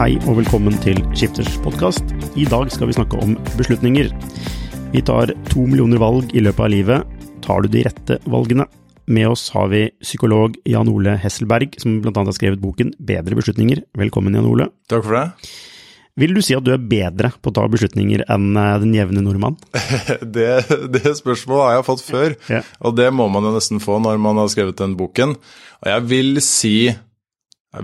[0.00, 2.14] Hei og velkommen til Skifters podkast.
[2.40, 4.06] I dag skal vi snakke om beslutninger.
[4.94, 7.18] Vi tar to millioner valg i løpet av livet.
[7.44, 8.64] Tar du de rette valgene?
[9.10, 12.14] Med oss har vi psykolog Jan Ole Hesselberg, som bl.a.
[12.16, 13.82] har skrevet boken Bedre beslutninger.
[14.00, 14.70] Velkommen, Jan Ole.
[14.88, 15.52] Takk for det.
[16.20, 19.22] Vil du si at du er bedre på å ta beslutninger enn eh, den jevne
[19.24, 19.60] nordmann?
[20.36, 20.48] Det,
[20.96, 22.64] det spørsmålet har jeg fått før, Ja.
[22.80, 25.36] og det må man jo nesten få når man har skrevet den boken.
[25.84, 26.74] Og jeg vil si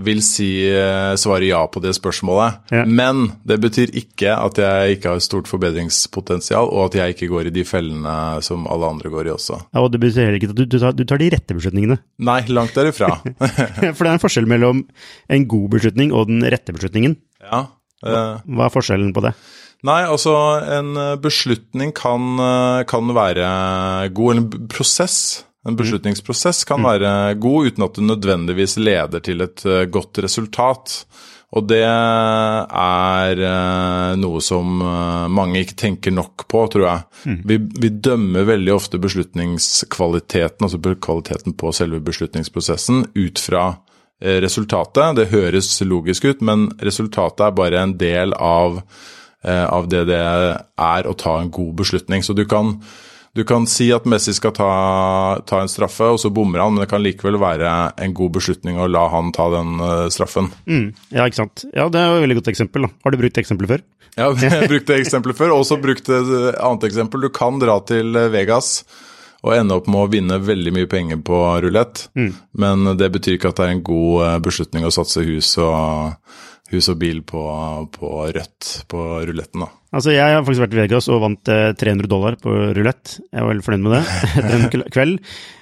[0.03, 2.81] vil si eh, svare ja på det spørsmålet, Ja.
[2.85, 7.47] men det betyr ikke at jeg ikke har stort forbedringspotensial, og at jeg ikke går
[7.47, 9.61] i de fellene som alle andre går i også.
[9.73, 11.99] Ja, og det betyr heller ikke at du, du, tar, du tar de rette beslutningene.
[12.19, 13.13] Nei, langt derifra.
[13.95, 14.83] For det er en forskjell mellom
[15.31, 17.15] en god beslutning og den rette beslutningen.
[17.47, 17.63] ja.
[18.03, 19.33] eh, Hva er forskjellen på det?
[19.87, 20.33] Nei, altså
[20.73, 22.35] en eh, beslutning kan,
[22.89, 23.47] kan være
[24.11, 25.45] god, eller en prosess.
[25.65, 31.01] En beslutningsprosess kan være god uten at det nødvendigvis leder til et eh, godt resultat.
[31.57, 37.33] Og det er eh, noe som eh, mange ikke tenker nok på, tror jeg.
[37.47, 43.69] Vi, vi dømmer veldig ofte beslutningskvaliteten, altså kvaliteten på selve beslutningsprosessen, ut fra
[44.17, 45.13] resultatet.
[45.13, 48.79] Det høres logisk ut, men resultatet er bare en del av,
[49.45, 52.25] av det det er å ta en god beslutning.
[52.25, 52.79] Så du kan,
[53.37, 54.67] du kan si at Messi skal ta,
[55.45, 58.79] ta en straffe, og så bommer han, men det kan likevel være en god beslutning
[58.81, 60.49] å la han ta den eh, straffen.
[60.65, 61.67] Mm, ja, ikke sant.
[61.75, 62.87] Ja, det er et veldig godt eksempel.
[62.87, 62.93] Da.
[63.05, 63.83] Har du brukt det eksempelet før?
[64.17, 67.27] Ja, jeg brukte brukt eksempelet før, og også brukte et annet eksempel.
[67.27, 68.79] Du kan dra til Vegas
[69.45, 72.07] og ende opp med å vinne veldig mye penger på rulett,
[72.57, 76.17] men det betyr ikke at det er en god eh, beslutning å satse hus og,
[76.71, 77.41] hus og bil på,
[77.95, 79.63] på rødt på ruletten.
[79.63, 79.69] da.
[79.95, 83.13] Altså, jeg har faktisk vært i Vegas og vant eh, 300 dollar på rulett.
[83.31, 84.01] Jeg var veldig fornøyd med det
[84.41, 85.15] etter en kveld.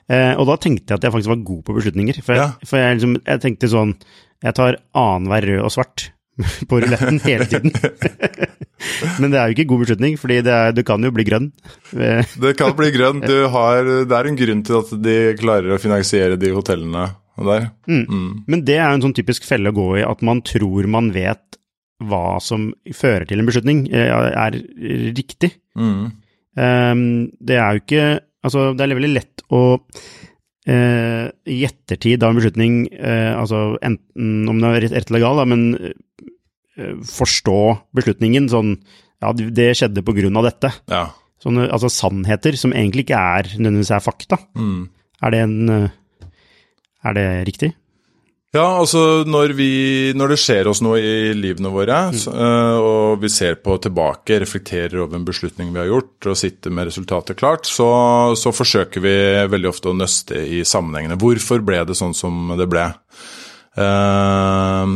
[0.10, 2.20] Eh, og da tenkte jeg at jeg faktisk var god på beslutninger.
[2.26, 2.68] For, jeg, Ja.
[2.70, 3.96] for jeg, liksom, jeg tenkte sånn
[4.46, 6.08] Jeg tar annenhver rød og svart
[6.70, 7.72] på ruletten hele tiden.
[9.22, 11.48] Men det er jo ikke god beslutning, det, er, kan jo bli grønn.
[11.94, 13.22] Det kan bli grønn.
[13.24, 17.08] Du har, det er en grunn til at de klarer å finansiere de hotellene
[17.44, 17.70] der.
[18.48, 21.12] Men det er jo en sånn typisk felle å gå i, at man tror man
[21.16, 21.60] vet
[22.04, 24.58] hva som fører til en beslutning, eh, er
[25.16, 25.54] riktig.
[25.80, 26.12] Mm.
[26.56, 27.04] Um,
[27.44, 28.06] det er jo ikke
[28.46, 34.52] Altså, det er veldig lett å uh, i ettertid av en beslutning, uh, altså enten
[34.52, 37.58] om den er rett eller gal, da, men uh, forstå
[37.98, 38.76] beslutningen sånn
[39.24, 40.70] Ja, det skjedde på grunn av dette.
[40.94, 41.08] Ja.
[41.42, 44.38] Sånne altså sannheter som egentlig ikke er nødvendigvis er fakta.
[44.54, 44.92] Mm.
[45.26, 45.58] Er det en
[47.06, 47.74] Er det riktig?
[48.56, 49.70] Ja, altså når, vi,
[50.16, 54.38] når det skjer oss noe i livene våre, så, øh, og vi ser på tilbake,
[54.40, 57.90] reflekterer over en beslutning vi har gjort, og sitter med resultatet klart, så,
[58.40, 59.16] så forsøker vi
[59.52, 61.20] veldig ofte å nøste i sammenhengene.
[61.20, 62.88] Hvorfor ble det sånn som det ble?
[63.76, 64.96] Eh,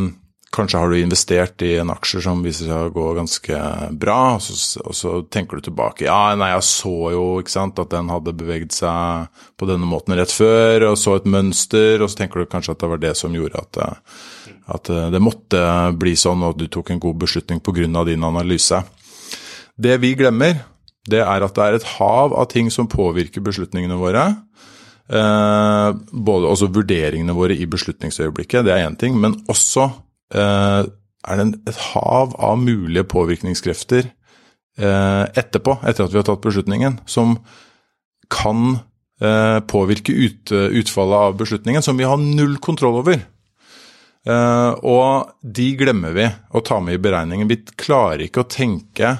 [0.50, 3.58] kanskje har du investert i en aksje som viser seg å gå ganske
[4.02, 6.08] bra, og så, og så tenker du tilbake.
[6.08, 9.30] Ja, nei, jeg så jo ikke sant, at den hadde beveget seg
[9.60, 12.82] på denne måten rett før, og så et mønster, og så tenker du kanskje at
[12.82, 13.80] det var det som gjorde at,
[14.74, 15.62] at det måtte
[16.00, 18.04] bli sånn, og at du tok en god beslutning pga.
[18.10, 18.82] din analyse.
[19.80, 20.64] Det vi glemmer,
[21.08, 24.26] det er at det er et hav av ting som påvirker beslutningene våre.
[25.10, 29.88] Eh, både også vurderingene våre i beslutningsøyeblikket, det er én ting, men også
[30.34, 37.00] er det et hav av mulige påvirkningskrefter eh, etterpå, etter at vi har tatt beslutningen,
[37.10, 37.36] som
[38.30, 38.78] kan
[39.20, 43.20] eh, påvirke ut, utfallet av beslutningen, som vi har null kontroll over.
[44.28, 47.48] Eh, og de glemmer vi å ta med i beregningen.
[47.48, 49.14] Vi klarer ikke å tenke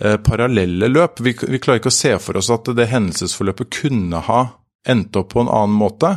[0.00, 1.20] eh, parallelle løp.
[1.20, 4.40] Vi, vi klarer ikke å se for oss at det hendelsesforløpet kunne ha
[4.88, 6.16] endt opp på en annen måte.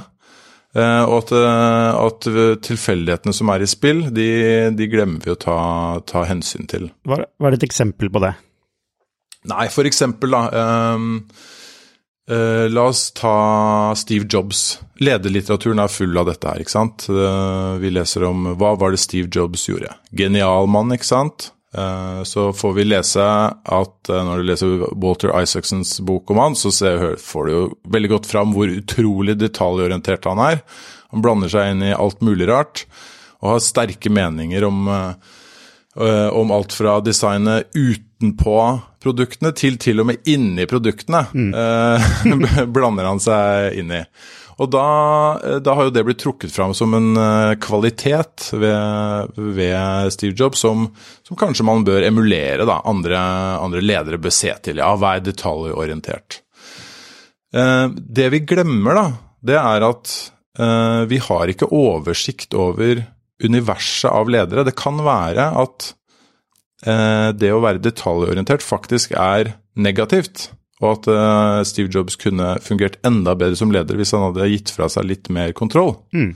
[0.78, 2.28] Eh, og at, eh, at
[2.68, 4.30] tilfeldighetene som er i spill, de,
[4.78, 5.58] de glemmer vi å ta,
[6.06, 6.92] ta hensyn til.
[7.10, 8.36] Hva, hva, er et eksempel på det?
[9.50, 10.42] Nei, for eksempel, da.
[10.94, 11.14] Um,
[12.30, 14.82] uh, la oss ta Steve Jobs.
[15.00, 17.08] Lederlitteraturen er full av dette her, ikke sant.
[17.08, 19.96] Uh, vi leser om hva var det Steve Jobs gjorde.
[20.12, 21.54] Genial mann, ikke sant.
[21.70, 26.72] Uh, så får vi lese at når du leser Walter Isaacsons bok om han, så
[26.74, 30.64] ser, får du jo veldig godt fram hvor utrolig detaljorientert han er.
[31.14, 32.88] Han blander seg inn i alt mulig rart
[33.40, 34.90] og har sterke meninger om
[35.96, 41.26] Eh, om alt fra designet utenpå produktene til til og med inni produktene.
[41.34, 42.70] Mm.
[42.76, 44.04] blander han seg inn i.
[44.60, 44.86] Og da,
[45.44, 47.20] eh, da, har jo det blitt trukket fram som en
[47.64, 50.90] kvalitet ved, ved Steve Jobs som,
[51.28, 52.82] som, kanskje man bør emulere, da.
[52.90, 53.20] Andre,
[53.60, 54.84] andre ledere bør se til.
[54.84, 56.42] Ja, vær detaljorientert.
[57.50, 59.06] Det vi glemmer, da,
[59.50, 60.12] det er at
[61.10, 63.00] vi har ikke oversikt over
[63.44, 64.66] universet av ledere.
[64.68, 65.92] Det kan være at
[66.86, 70.50] eh, det å være detaljorientert faktisk er negativt.
[70.80, 74.72] Og at uh, Steve Jobs kunne fungert enda bedre som leder hvis han hadde gitt
[74.72, 75.98] fra seg litt mer kontroll.
[76.16, 76.32] Mm.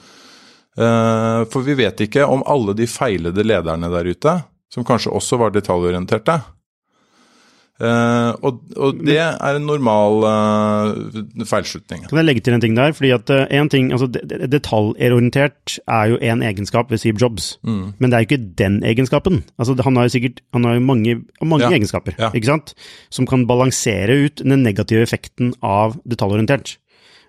[0.73, 4.35] Uh, for vi vet ikke om alle de feilede lederne der ute,
[4.73, 6.39] som kanskje også var detaljorienterte,
[7.81, 12.03] Uh, og, og, det er en normal uh, feilslutning.
[12.05, 12.93] Kan jeg legge til en ting der?
[12.93, 17.97] fordi at uh, en ting, altså Detaljorientert er jo en egenskap ved Steve Jobs, mm.
[17.97, 19.43] men det er jo ikke den egenskapen.
[19.57, 21.71] Altså Han har jo sikkert han har jo mange, mange ja.
[21.73, 22.29] egenskaper ja.
[22.33, 22.75] ikke sant?
[23.09, 26.77] som kan balansere ut den negative effekten av detaljorientert.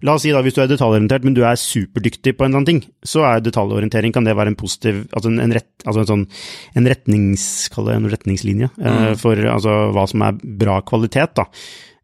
[0.03, 2.63] La oss si da, hvis du er detaljorientert, men du er superdyktig på en eller
[2.63, 6.03] annen ting, så er detaljorientering kan det være en positiv Altså en, en, rett, altså
[6.03, 6.25] en sånn
[6.79, 7.47] en retnings,
[7.79, 9.05] en retningslinje eh, mm.
[9.05, 11.47] uh, for altså, hva som er bra kvalitet, da.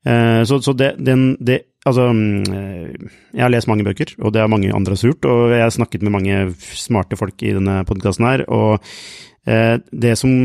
[0.06, 4.42] Uh, så, så det, den, det, Altså, uh, jeg har lest mange bøker, og det
[4.42, 6.40] har mange andre også gjort, og jeg har snakket med mange
[6.76, 8.84] smarte folk i denne podkasten her, og
[9.90, 10.44] det som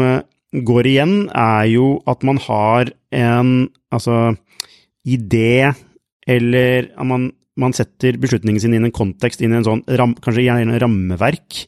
[0.64, 3.50] går igjen, er jo at man har en
[3.92, 4.38] altså
[5.06, 5.74] idé
[6.25, 7.31] eller at man
[7.62, 10.80] man setter beslutningen sin inn i en kontekst, inn i en sånn ram, kanskje gjerne
[10.81, 11.62] rammeverk.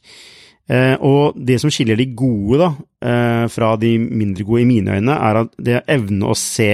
[0.68, 2.70] Eh, og det som skiller de gode da,
[3.00, 6.72] eh, fra de mindre gode i mine øyne, er at det å evne å se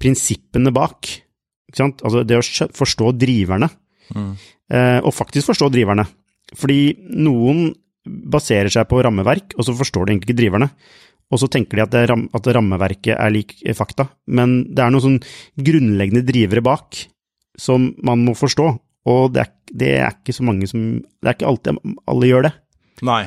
[0.00, 1.10] prinsippene bak.
[1.76, 3.68] Altså det å forstå driverne.
[4.14, 4.36] Mm.
[4.70, 6.06] Eh, og faktisk forstå driverne.
[6.56, 7.74] Fordi noen
[8.06, 10.70] baserer seg på rammeverk, og så forstår de egentlig ikke driverne.
[11.30, 14.08] Og så tenker de at, ram, at rammeverket er lik fakta.
[14.28, 15.22] Men det er noen sånn
[15.58, 17.02] grunnleggende drivere bak
[17.60, 18.68] som man må forstå.
[19.06, 21.76] Og det er, det er, ikke så mange som Det er ikke alltid
[22.10, 22.52] alle gjør det.
[23.06, 23.22] Nei.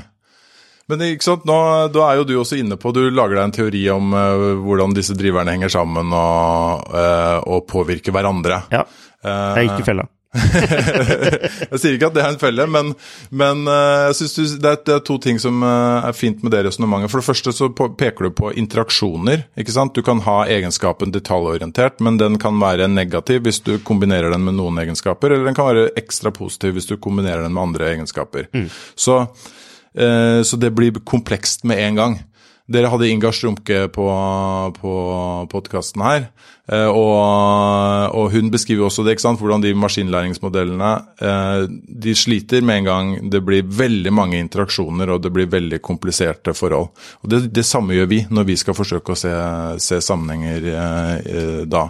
[0.89, 1.55] Men ikke sant, nå,
[1.93, 4.95] da er jo du også inne på Du lager deg en teori om uh, hvordan
[4.97, 8.63] disse driverne henger sammen og, uh, og påvirker hverandre.
[8.73, 8.83] Ja.
[9.23, 10.07] Jeg gikk i fella.
[10.29, 12.91] Jeg sier ikke at det er en felle, men,
[13.33, 17.09] men uh, jeg synes det, er to ting som uh, er fint med det resonnementet.
[17.09, 19.47] For det første så peker du på interaksjoner.
[19.57, 19.97] ikke sant?
[19.97, 24.59] Du kan ha egenskapen detaljorientert, men den kan være negativ hvis du kombinerer den med
[24.59, 28.51] noen egenskaper, eller den kan være ekstra positiv hvis du kombinerer den med andre egenskaper.
[28.53, 28.69] Mm.
[28.93, 32.19] Så, uh, så det blir komplekst med en gang.
[32.69, 34.05] Dere hadde Ingar Strumke på,
[34.75, 34.93] på
[35.49, 36.27] podkasten her,
[36.69, 37.15] eh, og,
[38.13, 40.91] og, hun beskriver også det, ikke sant, hvordan de maskinlæringsmodellene
[41.25, 41.63] eh,
[42.05, 46.53] de sliter med en gang det blir veldig mange interaksjoner og det blir veldig kompliserte
[46.53, 46.91] forhold.
[47.23, 49.33] Og Det, det samme gjør vi når vi skal forsøke å se,
[49.81, 51.87] se sammenhenger eh, da.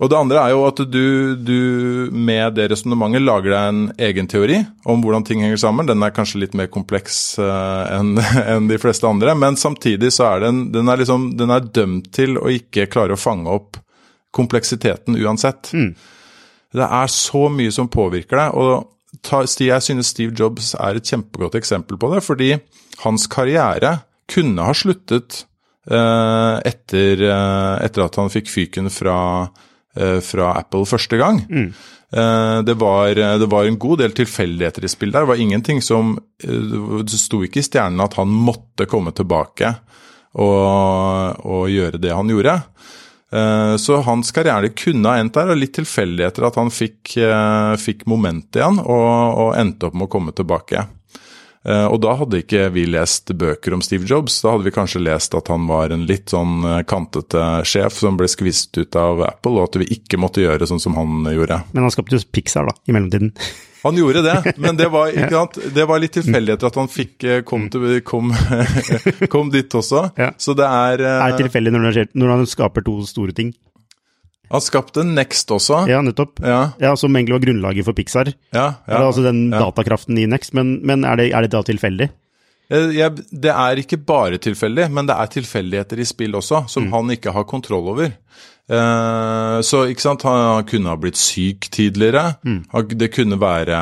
[0.00, 4.30] Og det andre er jo at du, du med det resonnementet lager deg en egen
[4.32, 5.88] teori om hvordan ting henger sammen.
[5.90, 8.14] Den er kanskje litt mer kompleks uh, enn
[8.54, 12.08] en de fleste andre, men samtidig så er den, den, er liksom, den er dømt
[12.16, 13.76] til å ikke klare å fange opp
[14.32, 15.74] kompleksiteten uansett.
[15.76, 15.92] Mm.
[16.72, 18.56] Det er så mye som påvirker deg.
[18.56, 19.26] og
[19.60, 22.54] Jeg synes Steve Jobs er et kjempegodt eksempel på det, fordi
[23.04, 23.98] hans karriere
[24.30, 25.42] kunne ha sluttet
[25.90, 29.18] uh, etter, uh, etter at han fikk fyken fra
[29.50, 29.66] Eh,
[30.22, 31.40] fra Apple første gang.
[31.50, 31.72] Mm.
[32.66, 35.24] Det, var, det, var, en god del tilfeldigheter i spill der.
[35.24, 39.72] Det var ingenting som eh, Det sto ikke i stjernene at han måtte komme tilbake
[40.38, 42.56] og, og gjøre det han gjorde.
[43.78, 47.12] Så hans karriere kunne ha endt der, og litt tilfeldigheter at han fikk,
[47.78, 49.10] fikk moment igjen og,
[49.44, 50.82] og endte opp med å komme tilbake.
[51.68, 55.02] Eh, og da hadde ikke vi lest bøker om Steve Jobs, da hadde vi kanskje
[55.04, 59.20] lest at han var en litt sånn eh, kantete sjef som ble skvist ut av
[59.26, 61.60] Apple, og at vi ikke måtte gjøre sånn som han gjorde.
[61.74, 63.34] Men han skapte jo Pixar, da, i mellomtiden.
[63.80, 65.08] Han gjorde det, men det var,
[65.74, 68.28] det var litt tilfeldigheter at han fikk eh, kom, til, kom,
[69.32, 70.02] kom dit også.
[70.20, 70.34] Ja.
[70.36, 73.54] Så det er Er det tilfeldig når, når han skaper to store ting?
[74.50, 75.84] Han skapte Next også.
[75.88, 76.40] Ja, nettopp.
[76.42, 78.32] Ja, Ja, Som egentlig var grunnlaget for Pixar.
[78.52, 78.64] ja.
[78.88, 79.60] Ja, altså den ja.
[79.62, 82.10] datakraften i Next, men, men er, det, er det da tilfeldig?
[82.70, 86.84] Eh, Jeg, det er ikke bare tilfeldig, men det er tilfeldigheter i spill også, som
[86.88, 86.92] Mm.
[86.92, 88.12] han ikke har kontroll over.
[88.70, 92.36] Eh, så ikke sant, han, han kunne ha blitt syk tidligere.
[92.46, 92.60] Mm.
[92.74, 93.80] Han, det, kunne være,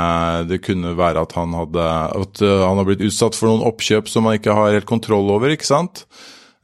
[0.48, 1.84] det kunne være at han hadde
[2.22, 5.28] at eh, han har blitt utsatt for noen oppkjøp som han ikke har helt kontroll
[5.34, 6.06] over, ikke sant.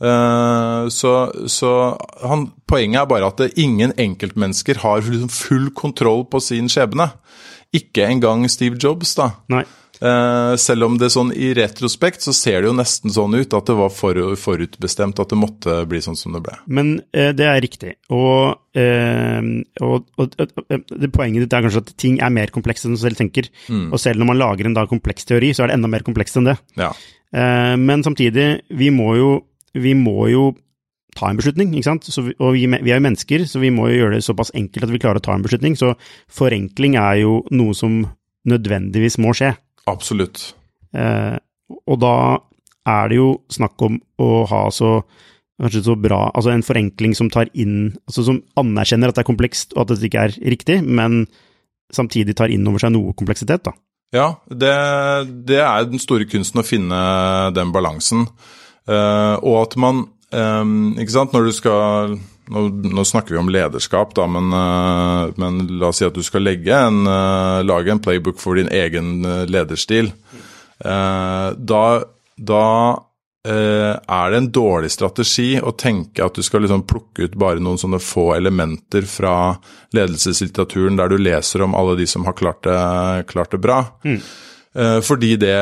[0.02, 1.12] Eh, så
[1.50, 1.70] så
[2.22, 7.12] han, poenget er bare at det, ingen enkeltmennesker har liksom full kontroll på sin skjebne.
[7.74, 9.32] Ikke engang Steve Jobs, da.
[9.52, 9.64] Nei.
[10.04, 13.70] Eh, selv om det sånn i retrospekt så ser det jo nesten sånn ut at
[13.70, 16.56] det var for, forutbestemt at det måtte bli sånn som det ble.
[16.66, 17.94] Men eh, det er riktig.
[18.12, 22.98] Og, og, og, og det poenget ditt er kanskje at ting er mer komplekse enn
[22.98, 23.48] du selv tenker.
[23.70, 26.42] Og selv når man lager en da kompleks teori, så er det enda mer komplekst
[26.42, 26.58] enn det.
[26.80, 26.90] Ja.
[27.34, 29.30] Eh, men samtidig, vi må jo,
[29.74, 30.44] vi må jo
[31.14, 32.08] ta en beslutning, ikke sant?
[32.10, 34.52] Så vi, og vi, vi er jo mennesker, så vi må jo gjøre det såpass
[34.56, 35.76] enkelt at vi klarer å ta en beslutning.
[35.78, 35.94] Så
[36.32, 38.00] forenkling er jo noe som
[38.50, 39.54] nødvendigvis må skje.
[39.90, 40.50] Absolutt.
[40.96, 41.36] Eh,
[41.86, 42.16] og da
[42.90, 44.98] er det jo snakk om å ha så
[45.62, 49.28] kanskje så bra, altså en forenkling som tar inn, altså som anerkjenner at det er
[49.28, 51.24] komplekst og at det ikke er riktig, men
[51.94, 53.74] samtidig tar inn over seg noe kompleksitet, da.
[54.14, 54.74] Ja, det,
[55.46, 56.98] det er den store kunsten å finne
[57.54, 58.26] den balansen.
[58.88, 62.16] Eh, og at man Ikke sant, når du skal
[62.50, 66.24] nå, nå snakker vi om lederskap, da, men, eh, men la oss si at du
[66.26, 70.10] skal legge en, eh, lage en playbook for din egen lederstil.
[70.82, 71.84] Da
[72.34, 72.64] da
[73.46, 77.78] er det en dårlig strategi å tenke at du skal liksom plukke ut bare noen
[77.78, 79.54] sånne få elementer fra
[79.94, 83.84] ledelseslitteraturen der du leser om alle de som har klart det, klart det bra.
[84.02, 84.18] Mm.
[85.06, 85.60] fordi det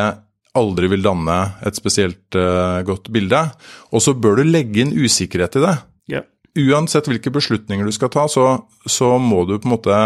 [0.59, 3.41] aldri vil danne et spesielt uh, godt bilde.
[3.93, 5.77] Og så bør du legge inn usikkerhet i det.
[6.17, 6.23] Ja.
[6.61, 8.49] Uansett hvilke beslutninger du skal ta, så,
[8.85, 10.01] så må du på en måte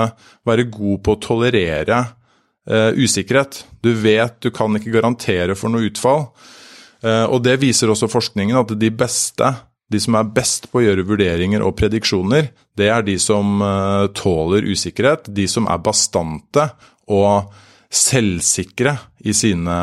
[0.47, 2.03] være god på å tolerere
[2.71, 3.65] uh, usikkerhet.
[3.83, 6.29] Du vet du kan ikke garantere for noe utfall.
[7.03, 9.50] Uh, og det viser også forskningen at de beste,
[9.91, 13.62] de som er best på å gjøre vurderinger og prediksjoner, det er de som
[14.19, 16.67] tåler usikkerhet, de som er bastante
[17.15, 17.55] og
[17.93, 19.76] selvsikre i sine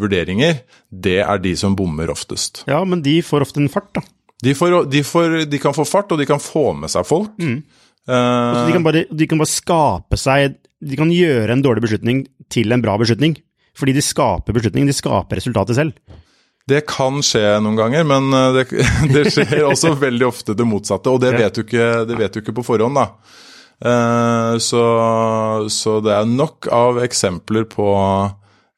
[0.00, 0.62] vurderinger.
[0.88, 2.64] Det er de som bommer oftest.
[2.66, 4.04] ja, men de får ofte en fart, da.
[4.42, 7.30] De, får, de, får, de kan få fart, og de kan få med seg folk.
[7.38, 7.62] Mm.
[8.10, 12.24] Uh, de kan, bare, de kan bare skape seg De kan gjøre en dårlig beslutning
[12.50, 13.36] til en bra beslutning.
[13.78, 16.18] Fordi de skaper beslutningen, de skaper resultatet selv.
[16.68, 18.82] Det kan skje noen ganger, men eh, det,
[19.14, 21.10] det skjer også veldig ofte det motsatte.
[21.10, 23.08] Og det vet du ikke, det vet du ikke på forhånd, da.
[23.84, 24.82] Eh, Så,
[25.70, 27.88] så det er nok av eksempler på,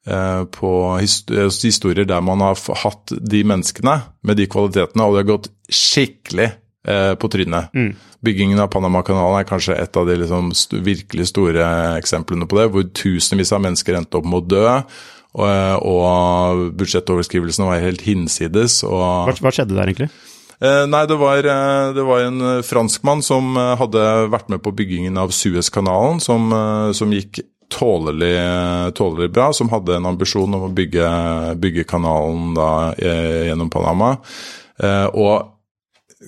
[0.08, 5.24] eh, på eh, historier der man har hatt de menneskene med de kvalitetene, og det
[5.24, 6.52] har gått skikkelig
[6.84, 7.72] på trynet.
[8.20, 11.64] Byggingen av Panamakanalen er kanskje et av de liksom st virkelig store
[11.96, 14.74] eksemplene på det, hvor tusenvis av mennesker endte opp med å dø.
[15.32, 16.76] Og, og
[17.70, 18.82] var helt hinsides.
[18.84, 20.10] Og, Hva, hva skjedde der, egentlig?
[20.60, 24.72] Eh, nei, det var, eh, det var en eh, franskmann som hadde vært med på
[24.76, 26.52] byggingen av Suezkanalen, som,
[26.94, 27.42] som gikk
[27.74, 28.36] tålelig,
[28.94, 31.08] tålelig bra, som hadde en ambisjon om å bygge,
[31.58, 32.68] bygge kanalen da,
[33.00, 34.12] gjennom Panama.
[35.16, 35.53] Og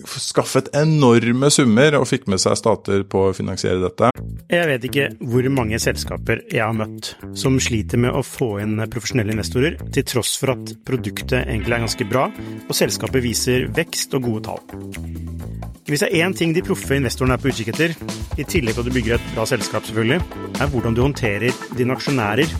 [0.04, 4.10] skaffet enorme summer og fikk med seg stater på å finansiere dette.
[4.52, 8.78] Jeg vet ikke hvor mange selskaper jeg har møtt som sliter med å få inn
[8.92, 12.28] profesjonelle investorer, til tross for at produktet egentlig er ganske bra,
[12.66, 14.62] og selskapet viser vekst og gode tall.
[15.86, 17.94] Hvis det er én ting de proffe investorene er på utkikk etter,
[18.36, 20.18] i tillegg til at du bygger et bra selskap selvfølgelig,
[20.58, 22.50] er hvordan du håndterer dine aksjonærer,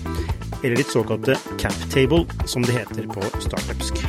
[0.62, 4.07] eller ditt såkalte cap table, som det heter på startupsk.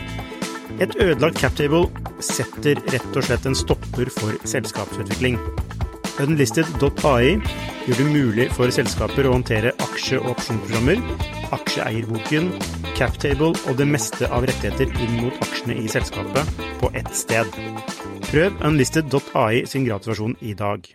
[0.78, 1.88] Et ødelagt captable
[2.22, 5.40] setter rett og slett en stopper for selskapsutvikling.
[6.22, 7.38] Unlisted.ai
[7.88, 11.02] gjør det mulig for selskaper å håndtere aksje- og opsjonsprogrammer,
[11.58, 12.52] aksjeeierboken,
[12.98, 17.58] captable og det meste av rettigheter inn mot aksjene i selskapet på ett sted.
[18.30, 20.86] Prøv unlisted.ai sin gratisversjon i dag.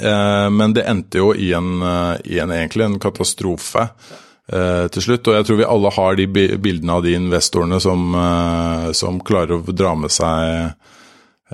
[0.00, 3.88] Eh, men det endte jo i en, eh, i en egentlig en katastrofe
[4.50, 5.28] til slutt.
[5.30, 9.58] Og jeg tror vi alle har de bildene av de investorene som, eh, som klarer
[9.58, 10.74] å dra med seg,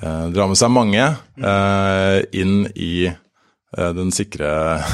[0.00, 4.48] eh, dra med seg mange eh, inn i eh, den sikre,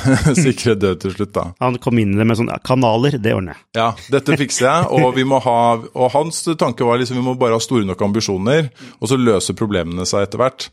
[0.44, 1.44] sikre død til slutt, da.
[1.62, 3.64] Han kom inn med sånne kanaler, det ordner jeg.
[3.78, 7.36] Ja, dette fikser jeg, og vi må ha Og hans tanke var liksom vi må
[7.38, 10.72] bare ha store nok ambisjoner, og så løser problemene seg etter hvert.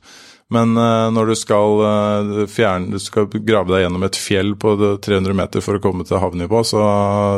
[0.53, 4.73] Men eh, når du skal eh, fjerne Du skal grave deg gjennom et fjell på
[5.05, 6.83] 300 meter for å komme til havnivå, så,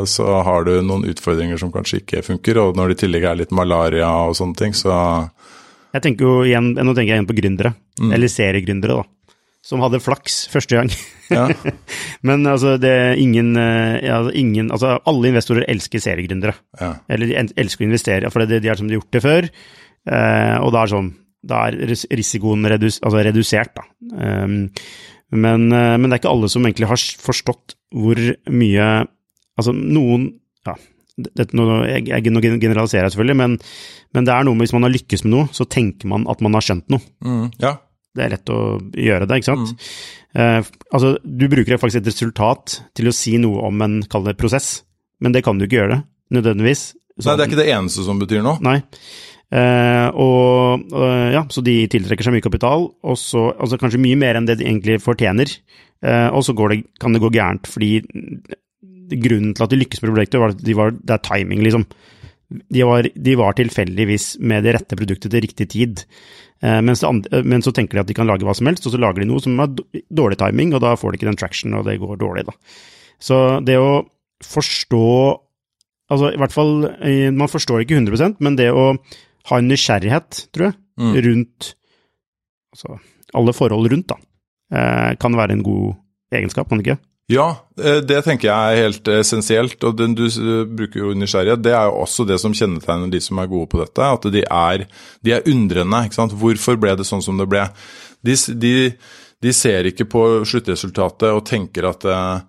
[0.07, 2.61] så har du noen utfordringer som kanskje ikke funker.
[2.63, 4.95] Og når det i tillegg er litt malaria og sånne ting, så,
[5.91, 9.35] Jeg tenker jo igjen, Nå tenker jeg igjen på gründere, eller seriegründere, da.
[9.61, 10.87] Som hadde flaks første gang.
[11.29, 11.43] Ja.
[12.27, 16.55] Men altså, det er ingen, ja, altså, ingen Altså, alle investorer elsker seriegründere.
[16.79, 16.95] Ja.
[17.11, 19.49] Eller de elsker å investere, for det, de har de har gjort det før.
[20.09, 21.11] Eh, og da er det sånn
[21.41, 23.85] Da er risikoen redus, altså redusert, da.
[24.13, 24.69] Um,
[25.31, 28.19] men, eh, men det er ikke alle som egentlig har forstått hvor
[28.51, 28.87] mye
[29.59, 30.29] Altså, noen
[30.65, 30.73] Ja,
[31.19, 33.57] dette, nå, jeg, jeg, nå generaliserer jeg selvfølgelig, men,
[34.15, 36.41] men det er noe med hvis man har lykkes med noe, så tenker man at
[36.41, 37.03] man har skjønt noe.
[37.21, 37.73] Mm, ja.
[38.15, 39.91] Det er lett å gjøre det, ikke sant?
[40.33, 44.37] Eh, altså, du bruker faktisk et resultat til å si noe om en, kall det
[44.39, 44.71] prosess,
[45.21, 46.01] men det kan du ikke gjøre det,
[46.39, 46.85] nødvendigvis.
[47.21, 48.57] Nei, det er ikke det eneste som betyr noe.
[48.63, 48.79] Nei.
[49.51, 50.51] Eh, og
[50.91, 54.47] og, ja, så de tiltrekker seg mye kapital, og så altså kanskje mye mer enn
[54.47, 55.51] det de egentlig fortjener.
[56.01, 57.99] Eh, og så det, kan det gå gærent, fordi
[59.21, 61.85] grunnen til at de lykkes med prosjektet, var at de var, det er timing, liksom.
[62.71, 66.03] De var, de var tilfeldigvis med det rette produktet til riktig tid.
[66.63, 68.95] Eh, mens andre, men så tenker de at de kan lage hva som helst, og
[68.95, 71.77] så lager de noe som har dårlig timing, og da får de ikke den traction,
[71.77, 72.55] og det går dårlig, da.
[73.21, 74.03] Så det å
[74.41, 75.05] forstå
[76.11, 76.71] Altså, i hvert fall
[77.07, 78.97] eh, Man forstår ikke 100 men det å
[79.49, 81.13] ha en nysgjerrighet, tror jeg, Mm.
[81.25, 81.75] rundt
[82.71, 82.99] Altså
[83.33, 84.15] alle forhold rundt, da,
[84.71, 85.95] eh, kan være en god
[86.31, 86.99] egenskap, kan det ikke?
[87.31, 87.47] Ja,
[87.79, 89.83] eh, det tenker jeg er helt essensielt.
[89.83, 90.25] Og den du
[90.67, 91.61] bruker jo nysgjerrighet.
[91.63, 93.99] Det er jo også det som kjennetegner de som er gode på dette.
[93.99, 94.85] At de er,
[95.23, 96.05] de er undrende.
[96.05, 96.31] ikke sant?
[96.31, 97.65] Hvorfor ble det sånn som det ble?
[98.23, 98.73] De, de,
[99.41, 102.41] de ser ikke på sluttresultatet og tenker at eh,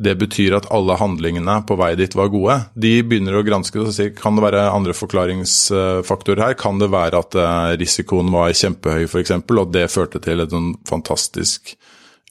[0.00, 2.56] det betyr at alle handlingene på vei dit var gode.
[2.72, 6.56] De begynner å granske det og sier kan det være andre forklaringsfaktorer her.
[6.60, 10.72] Kan det være at eh, risikoen var kjempehøy f.eks., og det førte til et sånn
[10.88, 11.74] fantastisk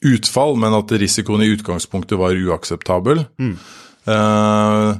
[0.06, 3.26] utfall, men at risikoen i utgangspunktet var uakseptabel.
[4.10, 4.90] Eh,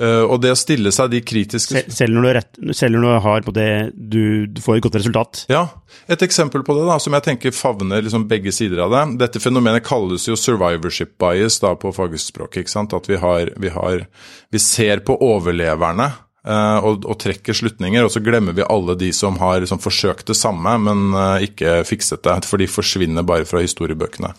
[0.00, 3.04] eh, og det å stille seg de kritiske Sel- Selv når du, rett, selv når
[3.04, 5.44] du har på det du, du får et godt resultat.
[5.52, 5.66] Ja,
[6.08, 9.04] et eksempel på det da, som jeg tenker favner liksom begge sider av det.
[9.26, 12.64] Dette fenomenet kalles jo survivorship bias da på fagspråket.
[12.64, 12.96] ikke sant?
[12.96, 14.06] At vi, har, vi, har,
[14.50, 16.10] vi ser på overleverne
[16.48, 20.32] uh, og, og trekker slutninger, og så glemmer vi alle de som har liksom, forsøkt
[20.32, 22.40] det samme, men uh, ikke fikset det.
[22.48, 24.32] For de forsvinner bare fra historiebøkene.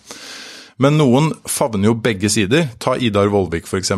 [0.81, 2.67] Men noen favner jo begge sider.
[2.81, 3.91] Ta Idar Vollvik f.eks.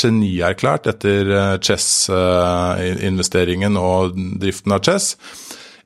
[0.00, 5.06] Genierklært etter eh, Chess-investeringen og driften av Chess.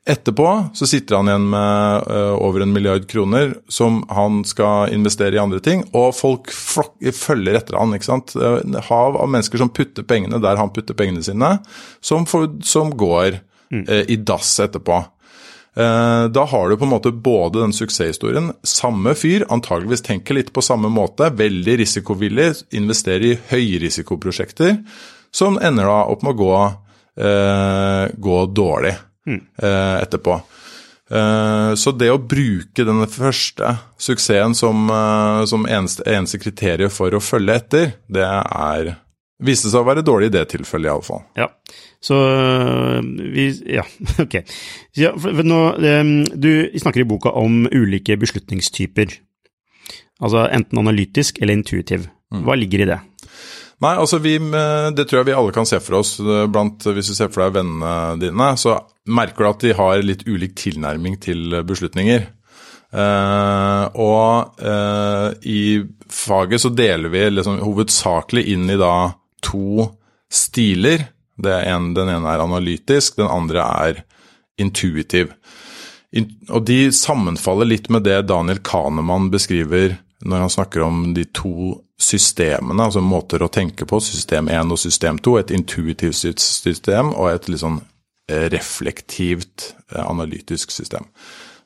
[0.05, 0.45] Etterpå
[0.77, 5.41] så sitter han igjen med eh, over en milliard kroner som han skal investere i
[5.41, 8.35] andre ting, og folk følger etter han, ikke sant.
[8.37, 11.57] Eh, hav av mennesker som putter pengene der han putter pengene sine,
[12.05, 13.39] som, for, som går
[13.73, 15.01] eh, i dass etterpå.
[15.75, 20.53] Eh, Da har du på en måte både den suksesshistorien, samme fyr, antageligvis tenker litt
[20.53, 24.77] på samme måte, veldig risikovillig, investerer i høyrisikoprosjekter,
[25.35, 26.55] som ender da opp med å gå,
[27.25, 28.95] eh, gå dårlig
[29.27, 30.41] eh, etterpå.
[31.11, 37.11] Eh, Så det å bruke den første suksessen som, eh, som eneste, eneste kriterium for
[37.11, 38.95] å følge etter, det er
[39.43, 41.23] viste seg å være dårlig i det tilfellet, iallfall.
[41.39, 41.49] Ja.
[42.03, 42.99] Så øh,
[43.33, 43.85] vi Ja,
[44.23, 44.37] ok.
[44.95, 45.61] Ja, nå,
[46.35, 49.17] du snakker i boka om ulike beslutningstyper.
[50.23, 52.07] Altså enten analytisk eller intuitiv.
[52.31, 53.01] Hva ligger i det?
[53.83, 56.15] Nei, altså vi, eh, det tror jeg vi alle kan se for oss.
[56.21, 58.79] Blant, Hvis du ser for deg vennene dine, så
[59.11, 62.29] merker du at de har litt ulik tilnærming til beslutninger.
[62.95, 69.09] Uh, og uh, i faget så deler vi liksom hovedsakelig inn i da
[69.45, 69.91] to
[70.31, 71.07] stiler.
[71.45, 74.03] Er en, den ene er analytisk, den andre er
[74.61, 75.33] intuitiv.
[76.15, 81.25] In, og de sammenfaller litt med det Daniel Kahneman beskriver når han snakker om de
[81.35, 85.35] to systemene, altså måter å tenke på, system 1 og system 2.
[85.41, 87.81] Et intuitivt system og et litt sånn
[88.31, 91.07] eh, reflektivt, eh, analytisk system.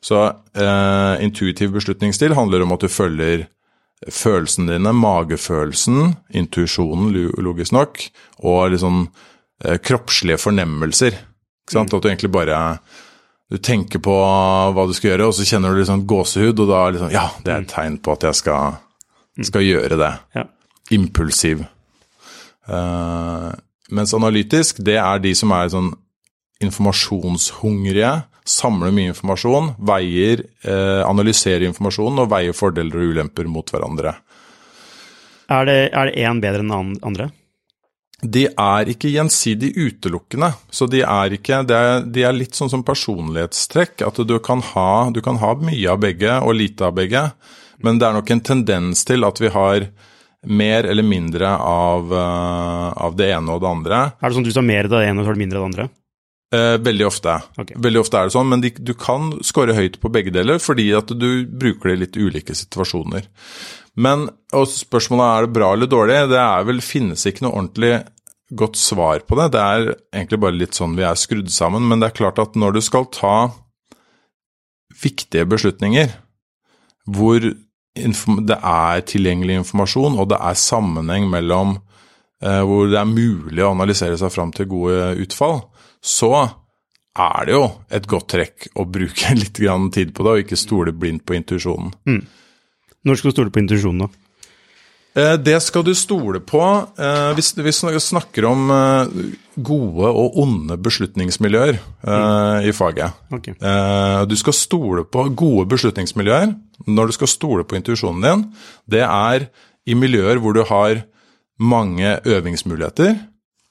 [0.04, 3.46] Så eh, intuitiv beslutningsstil handler om at du følger
[4.08, 7.12] følelsene dine, magefølelsen, intuisjonen,
[7.44, 8.00] logisk nok,
[8.48, 9.02] og liksom
[9.64, 11.18] eh, kroppslige fornemmelser.
[11.18, 11.92] Ikke sant?
[11.92, 12.60] At du egentlig bare
[13.50, 16.84] du tenker på hva du skal gjøre, og så kjenner du sånn gåsehud, og da
[16.94, 18.78] liksom Ja, det er et tegn på at jeg skal,
[19.48, 20.10] skal gjøre det.
[20.38, 20.46] Ja.
[20.94, 21.64] Impulsiv.
[22.70, 23.50] Uh,
[23.90, 25.90] mens analytisk, det er de som er sånn
[26.62, 28.12] informasjonshungrige,
[28.50, 34.16] samler mye informasjon, veier, eh, analyserer informasjonen og veier fordeler og ulemper mot hverandre.
[35.50, 37.30] Er det, er det én bedre enn andre?
[38.20, 42.68] De er ikke gjensidig utelukkende, så de er ikke de er, De er litt sånn
[42.68, 46.98] som personlighetstrekk, at du kan, ha, du kan ha mye av begge og lite av
[46.98, 47.30] begge,
[47.80, 49.88] men det er nok en tendens til at vi har
[50.44, 54.02] mer eller mindre av, eh, av det ene og det andre.
[54.20, 55.64] Er det sånn at du har mer av det ene, så har du mindre av
[55.64, 55.88] det andre?
[56.50, 57.36] Eh, veldig ofte.
[57.62, 57.76] Okay.
[57.78, 60.88] Veldig ofte er det sånn, men de, du kan score høyt på begge deler fordi
[60.98, 63.28] at du bruker det i litt ulike situasjoner.
[64.02, 67.92] Men og spørsmålet er det bra eller dårlig, det er vel finnes ikke noe ordentlig
[68.50, 69.52] godt svar på det.
[69.54, 72.58] Det er egentlig bare litt sånn vi er skrudd sammen, men det er klart at
[72.58, 73.36] når du skal ta
[75.00, 76.10] viktige beslutninger
[77.10, 81.76] hvor det er tilgjengelig informasjon og det er sammenheng mellom
[82.42, 85.62] eh, hvor det er mulig å analysere seg fram til gode utfall,
[86.02, 86.32] så
[87.20, 90.58] er det jo et godt trekk å bruke litt grann tid på det, og ikke
[90.60, 91.92] stole blindt på intuisjonen.
[93.04, 94.10] Når skal du stole på intuisjonen, da?
[95.18, 99.14] Eh, Det skal du stole på eh, hvis vi snakker om eh,
[99.56, 101.80] gode og onde beslutningsmiljøer
[102.62, 103.16] i faget.
[103.34, 103.48] Ok.
[103.58, 106.54] Eh, Du skal stole på gode beslutningsmiljøer
[106.86, 108.46] når du skal stole på intuisjonen din.
[108.88, 109.48] Det er
[109.90, 111.02] i miljøer hvor du har
[111.60, 113.18] mange øvingsmuligheter,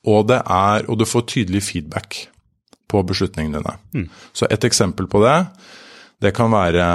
[0.07, 2.21] og, det er, og du får tydelig feedback
[2.89, 4.07] på beslutningene dine.
[4.33, 5.37] Så et eksempel på det,
[6.23, 6.85] det kan være,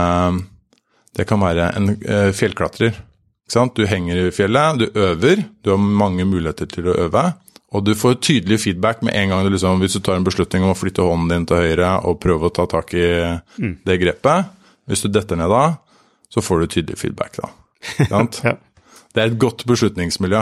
[1.16, 2.96] det kan være en eh, fjellklatrer.
[3.76, 7.24] Du henger i fjellet, du øver, du har mange muligheter til å øve.
[7.74, 10.64] Og du får tydelig feedback med en gang du liksom, hvis du tar en beslutning
[10.64, 13.06] om å flytte hånden din til høyre og prøve å ta tak i
[13.58, 14.52] det grepet.
[14.86, 15.76] Hvis du detter ned da,
[16.30, 17.50] så får du tydelig feedback da.
[18.10, 18.56] Ja.
[19.14, 20.40] Det er et godt beslutningsmiljø.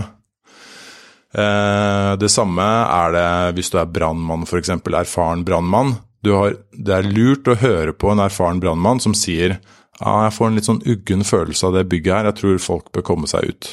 [1.32, 4.74] Eh, det samme er det hvis du er brannmann, f.eks.
[4.76, 5.96] erfaren brannmann.
[6.22, 9.56] Det er lurt å høre på en erfaren brannmann som sier
[10.00, 12.88] ja, jeg får en litt sånn uggen følelse av det bygget her, jeg tror folk
[12.94, 13.68] bør komme seg ut.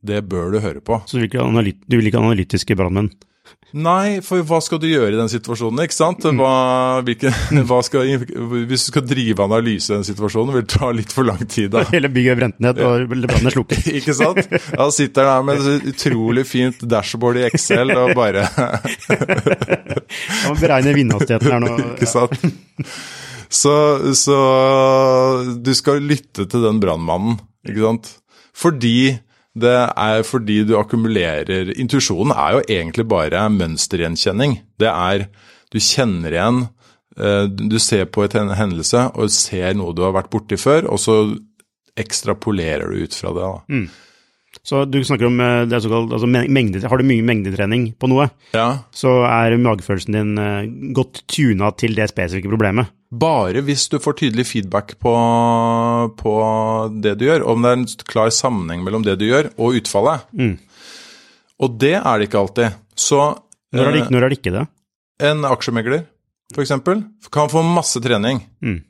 [0.00, 1.00] Det bør du høre på.
[1.04, 3.10] Så du vil ikke, ikke analytiske brannmenn?
[3.70, 6.24] Nei, for hva skal du gjøre i den situasjonen, ikke sant?
[6.26, 6.54] Hva,
[7.06, 7.30] hvilke,
[7.68, 8.08] hva skal,
[8.66, 11.70] hvis du skal drive analyse i den situasjonen, vil det ta litt for lang tid
[11.76, 11.84] da.
[11.94, 13.86] Hele bygget brent ned, og brannen slukket.
[14.00, 14.42] Ikke sant?
[14.74, 20.96] Da sitter der med et utrolig fint dashboard i Excel og bare Man beregner beregne
[20.96, 21.74] vindhastigheten her nå.
[21.94, 22.34] Ikke sant?
[23.50, 23.74] Så,
[24.18, 24.36] så
[25.58, 28.12] du skal lytte til den brannmannen, ikke sant?
[28.56, 29.18] Fordi
[29.58, 34.60] det er fordi du akkumulerer Intuisjonen er jo egentlig bare mønstergjenkjenning.
[34.78, 35.26] Det er
[35.72, 36.60] Du kjenner igjen
[37.18, 41.02] eh, Du ser på et hendelse og ser noe du har vært borti før, og
[41.02, 41.16] så
[41.98, 43.48] ekstrapolerer du ut fra det.
[43.50, 43.82] da.
[44.66, 48.30] Så du snakker om eh, det såkalt, altså mengde, Har du mye mengdetrening på noe,
[48.54, 52.90] Ja, så er magefølelsen din eh, godt tuna til det spesifikke problemet.
[53.10, 55.12] Bare hvis du får tydelig feedback på,
[56.20, 56.34] på
[57.02, 60.28] det du gjør, om det er en klar sammenheng mellom det du gjør og utfallet.
[61.60, 62.76] Og det er det ikke alltid.
[62.94, 63.18] Så
[63.74, 64.68] Når er det, eh, ikke- når er det ikke det?
[65.20, 66.06] en aksjemegler,
[66.54, 66.70] f.eks.,
[67.30, 68.44] kan få masse trening.
[68.62, 68.82] Mm.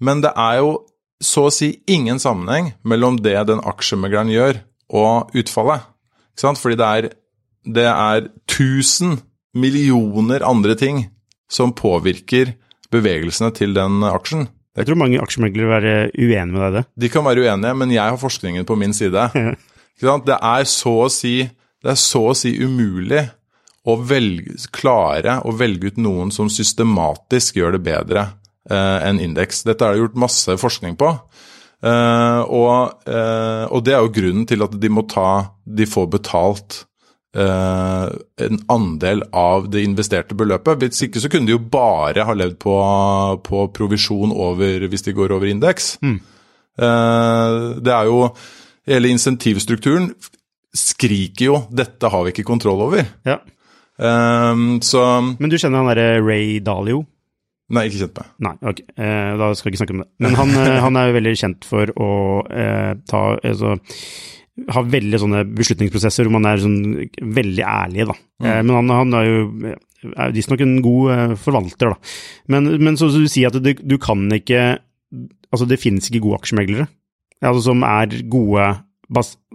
[0.00, 0.84] Men det er jo
[1.22, 5.80] så å si ingen sammenheng mellom det den aksjemegleren gjør, og utfallet.
[6.36, 6.58] Ikke sant?
[6.58, 7.10] Fordi det er,
[7.64, 9.20] det er tusen
[9.54, 11.10] millioner andre ting
[11.48, 12.54] som påvirker
[12.94, 14.48] bevegelsene til den aksjen.
[14.74, 16.84] Jeg tror mange aksjemeglere vil være uenige med deg i det.
[17.04, 19.28] De kan være uenige, men jeg har forskningen på min side.
[19.94, 20.26] Ikke sant?
[20.26, 21.36] Det er så å si,
[21.82, 23.22] det er så å si umulig
[23.84, 28.24] å velge, klare å velge ut noen som systematisk gjør det bedre
[28.70, 29.62] eh, enn indeks.
[29.68, 31.12] Dette er det gjort masse forskning på.
[31.84, 36.06] Eh, og, eh, og det er jo grunnen til at de må ta De får
[36.14, 36.78] betalt
[37.34, 40.78] en andel av det investerte beløpet.
[40.78, 42.74] Hvis ikke så kunne de jo bare ha levd på,
[43.42, 45.96] på provisjon over, hvis de går over indeks.
[46.78, 48.28] Eh, det er jo
[48.84, 50.10] Hele insentivstrukturen
[50.76, 53.06] skriker jo 'dette har vi ikke kontroll over'.
[53.24, 53.38] Ja.
[53.96, 55.00] Eh, så
[55.38, 57.06] Men du kjenner han derre Ray Dalio?
[57.72, 58.26] Nei, ikke kjent meg.
[58.44, 60.08] Nei, ok, eh, da skal jeg ikke snakke om det.
[60.20, 62.10] Men han, eh, han er jo veldig kjent for å
[62.52, 63.78] eh, ta altså,
[64.70, 66.78] ha veldig sånne beslutningsprosesser hvor man er sånn
[67.18, 68.16] veldig ærlig, da.
[68.44, 69.38] Eh, men han, han er jo
[70.12, 72.12] er visstnok en god eh, forvalter, da.
[72.52, 74.74] Men, men så du sier at du, du kan ikke
[75.54, 76.88] Altså, det finnes ikke gode aksjemeglere
[77.38, 78.64] altså, som er gode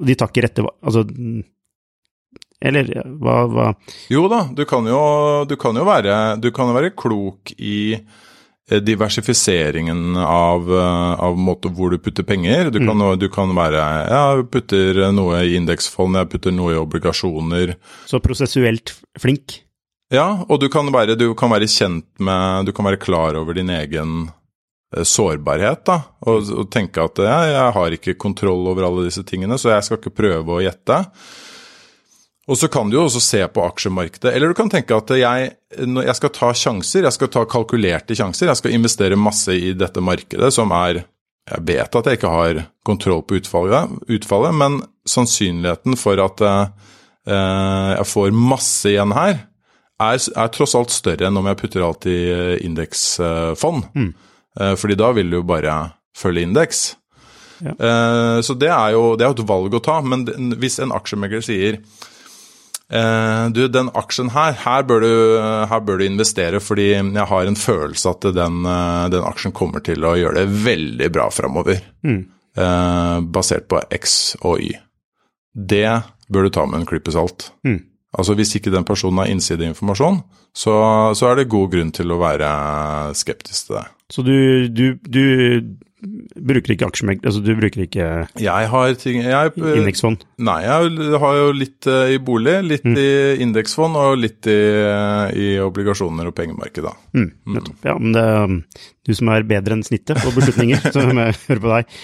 [0.07, 1.03] De tar ikke rette Altså
[2.63, 3.65] Eller hva, hva
[4.13, 5.01] Jo da, du kan jo,
[5.49, 7.97] du kan jo være, du kan jo være klok i
[8.69, 12.69] diversifiseringen av, eh, av måte hvor du putter penger.
[12.71, 16.73] Du kan, jo- du kan være Ja, jeg putter noe i indeksfond, jeg putter noe
[16.73, 17.75] i obligasjoner.
[18.05, 19.61] Så prosessuelt flink.
[20.11, 23.53] Ja, og du kan være, du kan være kjent med Du kan være klar over
[23.53, 24.31] din egen
[24.95, 25.99] eh, sårbarhet, da.
[26.25, 29.83] Og, og tenke at ja, jeg har ikke kontroll over alle disse tingene, så jeg
[29.83, 31.03] skal ikke prøve å gjette.
[32.49, 34.31] Og så kan du jo også se på aksjemarkedet.
[34.33, 38.49] Eller du kan tenke at jeg, jeg skal ta sjanser, jeg skal ta kalkulerte sjanser.
[38.49, 41.03] Jeg skal investere masse i dette markedet som er
[41.49, 44.75] Jeg vet at jeg ikke har kontroll på utfallet, utfallet men
[45.09, 49.39] sannsynligheten for at eh, jeg får masse igjen her,
[49.97, 53.89] er, er tross alt større enn om jeg putter alt i eh, indeksfond.
[53.97, 54.11] Mm.
[54.77, 55.73] Fordi da vil du jo bare
[56.17, 56.83] følge indeks.
[57.63, 57.73] Ja.
[58.43, 59.99] Så det er jo det er et valg å ta.
[60.03, 60.25] Men
[60.59, 61.77] hvis en aksjemegler sier
[62.89, 65.11] du, den aksjen her, her bør, du,
[65.69, 68.63] her bør, du, investere fordi jeg har en følelse at den,
[69.13, 71.83] den aksjen kommer til å gjøre det veldig bra framover.
[72.01, 72.23] Mm.
[73.29, 74.73] Basert på X og Y.
[75.53, 76.01] Det
[76.33, 77.51] bør du ta med en klype salt.
[77.67, 77.83] Mm.
[78.17, 80.23] Altså Hvis ikke den personen har innsideinformasjon,
[80.55, 80.73] så,
[81.13, 82.49] så er det god grunn til å være
[83.17, 83.85] skeptisk til det.
[84.09, 84.37] Så du,
[84.73, 85.23] du, du
[85.99, 88.05] bruker ikke aksjemegler, altså du bruker ikke
[88.39, 90.23] Jeg har ting jeg, Indeksfond?
[90.47, 92.95] Nei, jeg har jo litt uh, i bolig, litt mm.
[92.99, 93.09] i
[93.43, 96.95] indeksfond og litt i, uh, i, obligasjoner og pengemarked, da.
[97.17, 97.87] Mm, nettopp.
[97.89, 98.55] Ja, men det er
[99.09, 101.97] du som er bedre enn snittet på beslutninger, så jeg høre på deg.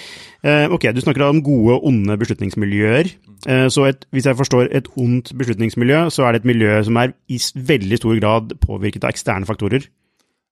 [0.76, 3.10] Ok, du snakker om gode og onde beslutningsmiljøer.
[3.46, 6.98] Eh, så et, hvis jeg forstår et ondt beslutningsmiljø, så er det et miljø som
[6.98, 9.86] er i veldig stor grad påvirket av eksterne faktorer.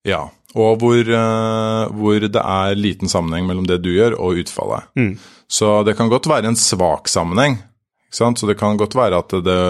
[0.08, 4.90] Ja, og hvor, uh, hvor det er liten sammenheng mellom det du gjør og utfallet.
[5.00, 5.14] Mm.
[5.48, 7.58] Så det kan godt være en svak sammenheng.
[8.14, 9.62] Så det kan godt være at det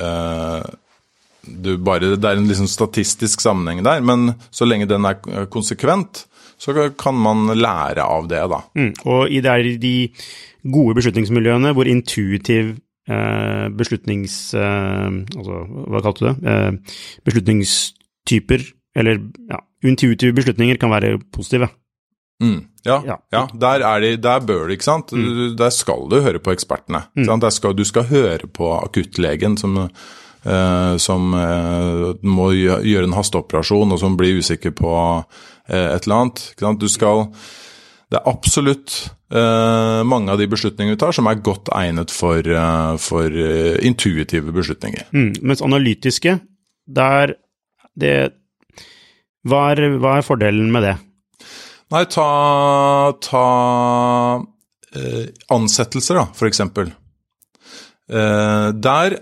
[0.00, 0.62] uh,
[1.84, 6.26] bare, Det er en liksom statistisk sammenheng der, men så lenge den er konsekvent,
[6.58, 8.60] så kan man lære av det, da.
[8.74, 8.92] Mm.
[9.04, 10.08] Og i der de
[10.72, 12.76] gode beslutningsmiljøene hvor intuitiv
[13.08, 14.54] eh, beslutnings...
[14.54, 15.60] Eh, altså,
[15.92, 16.36] hva kalte du det?
[16.50, 21.68] Eh, beslutningstyper, eller ja, intuitive beslutninger kan være positive.
[22.42, 23.16] Mm, ja, ja.
[23.32, 25.12] ja der, de, der, bør du, ikke sant.
[25.12, 25.56] Mm.
[25.56, 27.06] Der skal du høre på ekspertene.
[27.16, 27.50] Mm.
[27.50, 34.02] Skal, du skal høre på akuttlegen som, eh, som eh, må gjøre en hasteoperasjon, og
[34.02, 34.96] som blir usikker på
[35.68, 36.50] eh, et eller annet.
[36.80, 37.28] Du skal
[38.06, 38.92] det er absolutt
[39.34, 43.74] uh, mange av de beslutningene vi tar som er godt egnet for, uh, for uh,
[43.82, 45.08] intuitive beslutninger.
[45.10, 46.36] Mm, mens analytiske,
[46.86, 47.34] der
[47.98, 48.14] det
[49.46, 50.94] hva er, hva er, fordelen med det?
[51.94, 52.26] Nei, ta,
[53.22, 53.46] ta
[55.54, 56.90] ansettelser, da, for eksempel.
[58.06, 59.16] der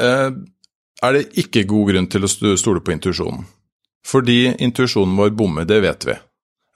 [0.00, 3.44] er det ikke god grunn til å stole på intuisjonen.
[4.06, 6.16] Fordi intuisjonen vår bommer, det vet vi.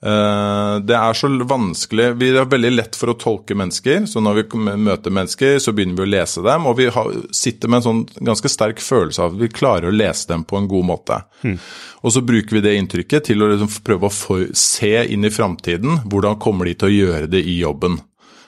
[0.03, 4.05] Eh, det er så vanskelig Vi har veldig lett for å tolke mennesker.
[4.09, 6.67] Så når vi møter mennesker, så begynner vi å lese dem.
[6.69, 6.89] Og vi
[7.35, 10.59] sitter med en sånn ganske sterk følelse av at vi klarer å lese dem på
[10.59, 11.21] en god måte.
[11.43, 11.57] Mm.
[12.03, 16.03] Og så bruker vi det inntrykket til å liksom prøve å se inn i framtiden.
[16.11, 17.99] Hvordan kommer de til å gjøre det i jobben?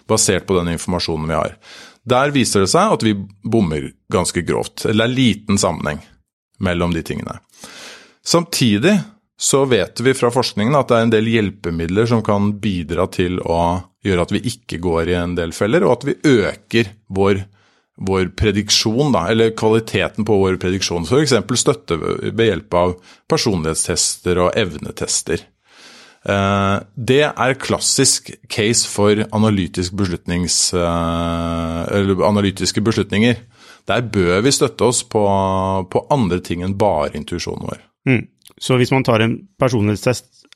[0.08, 1.58] Basert på den informasjonen vi har.
[2.08, 4.86] Der viser det seg at vi bommer ganske grovt.
[4.86, 6.00] Eller det er liten sammenheng
[6.64, 7.40] mellom de tingene.
[8.28, 8.96] Samtidig
[9.40, 13.38] så vet vi fra forskningen at det er en del hjelpemidler som kan bidra til
[13.46, 13.60] å
[14.06, 17.44] gjøre at vi ikke går i en del feller, og at vi øker vår,
[18.08, 21.06] vår prediksjon, da, eller kvaliteten på vår prediksjon.
[21.06, 21.36] F.eks.
[21.62, 22.96] støtte ved hjelp av
[23.30, 25.46] personlighetstester og evnetester.
[26.28, 30.82] Eh, det er klassisk case for analytisk eh,
[32.32, 33.38] analytiske beslutninger.
[33.88, 35.24] Der bør vi støtte oss på,
[35.92, 37.86] på andre ting enn bare intuisjonen vår.
[38.08, 38.26] Mm.
[38.62, 40.48] Så hvis man tar en personlighetstest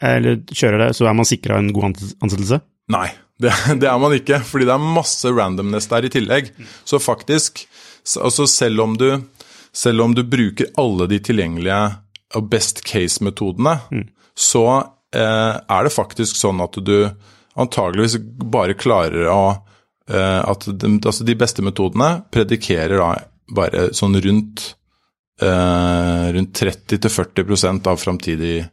[0.00, 2.60] eller kjører det, så er man sikra en god ansettelse?
[2.90, 3.08] Nei,
[3.40, 6.52] det, det, er man ikke, fordi det er masse randomness der i tillegg.
[6.84, 7.64] Så faktisk,
[8.20, 9.10] altså selv om du,
[9.72, 11.82] selv om du bruker alle de tilgjengelige
[12.38, 14.06] og best case-metodene, mm.
[14.38, 14.64] så
[15.16, 17.10] eh, er det faktisk sånn at du
[17.60, 23.10] antageligvis bare klarer å eh, At de, altså de beste metodene predikerer da
[23.50, 24.70] bare sånn rundt
[25.40, 28.66] rundt 30-40% av framtidige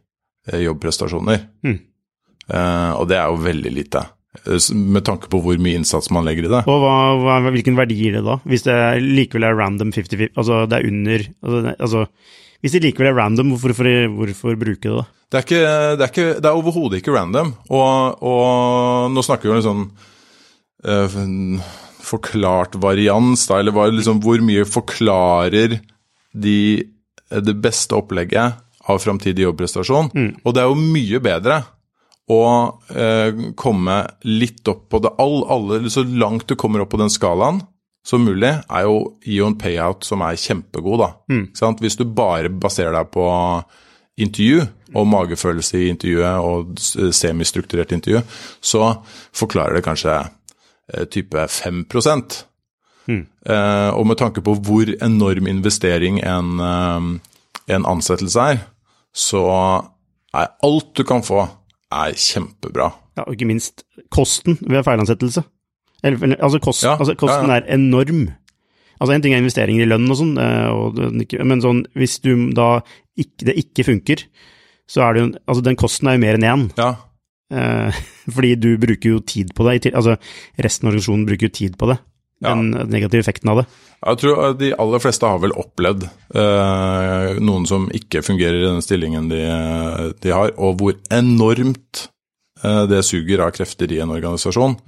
[0.52, 1.40] eh, jobbprestasjoner.
[1.64, 1.78] Mm.
[2.48, 4.04] Eh, og det er jo veldig lite,
[4.44, 6.62] eh, med tanke på hvor mye innsats man legger i det.
[6.64, 10.64] Og hva, hva, Hvilken verdi gir det da, hvis det likevel er random 50-50, altså
[10.68, 12.06] det er under altså, altså,
[12.58, 15.04] Hvis det likevel er random, hvorfor, hvorfor, hvorfor bruke det da?
[15.28, 15.64] Det er, ikke,
[16.00, 19.66] det er, ikke, det er overhodet ikke random, og, og, nå snakker vi om en
[19.66, 19.82] sånn
[20.88, 21.68] uh,
[22.00, 25.76] forklart varians, da, eller liksom, hvor mye forklarer
[26.32, 26.84] de,
[27.30, 30.12] det beste opplegget av framtidig jobbprestasjon.
[30.14, 30.30] Mm.
[30.44, 31.62] Og det er jo mye bedre
[32.28, 32.42] å
[32.92, 37.12] eh, komme litt opp på det all, alle, Så langt du kommer opp på den
[37.12, 37.62] skalaen
[38.08, 41.02] som mulig, er jo gi en payout som er kjempegod.
[41.02, 41.10] da.
[41.28, 41.76] Mm.
[41.80, 43.26] Hvis du bare baserer deg på
[44.18, 44.64] intervju
[44.96, 48.22] og magefølelse i intervjuet og semistrukturert intervju,
[48.60, 48.94] så
[49.36, 51.84] forklarer det kanskje eh, type 5
[53.08, 53.24] Mm.
[53.48, 57.38] Uh, og med tanke på hvor enorm investering en, uh,
[57.72, 58.64] en, ansettelse er,
[59.16, 59.44] så
[60.36, 61.46] er alt du kan få,
[61.88, 62.90] er kjempebra.
[63.16, 65.42] Ja, og ikke minst kosten ved feilansettelse.
[66.04, 68.28] Eller, altså, kost, ja, altså, kosten ja, er enorm.
[68.98, 72.80] Altså En ting er investeringer i lønn og sånn, eh, men sånn, hvis du da
[73.18, 74.24] ikke, det ikke funker,
[74.90, 76.64] så er det jo Altså, den kosten er jo mer enn én.
[76.78, 76.90] Ja.
[77.54, 78.00] Eh,
[78.34, 79.94] fordi du bruker jo tid på det.
[79.94, 80.18] Altså,
[80.58, 81.98] resten av organisasjonen bruker jo tid på det.
[82.38, 82.54] Ja.
[82.54, 83.66] Den negative effekten av det.
[83.98, 88.84] Jeg tror de aller fleste har vel opplevd eh, noen som ikke fungerer i den
[88.84, 89.40] stillingen de,
[90.22, 92.04] de har, og hvor enormt
[92.62, 94.78] eh, det suger av krefter i en organisasjon.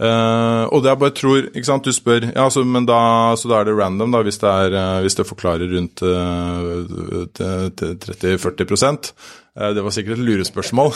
[0.00, 3.50] Eh, og det jeg bare tror ikke sant, Du spør ja, så, men da, så
[3.50, 6.88] da er det random, da, hvis det, er, eh, hvis det forklarer rundt uh,
[7.36, 9.12] 30-40
[9.52, 10.94] Eh, Det var sikkert et lurespørsmål.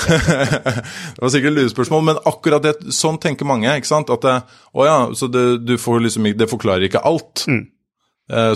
[1.15, 3.69] det var sikkert et lurespørsmål, Men akkurat det, sånn tenker mange.
[3.69, 4.09] ikke sant?
[4.09, 4.37] At det,
[4.73, 7.45] å ja, så det, du får liksom, det forklarer ikke alt.
[7.53, 7.67] Mm.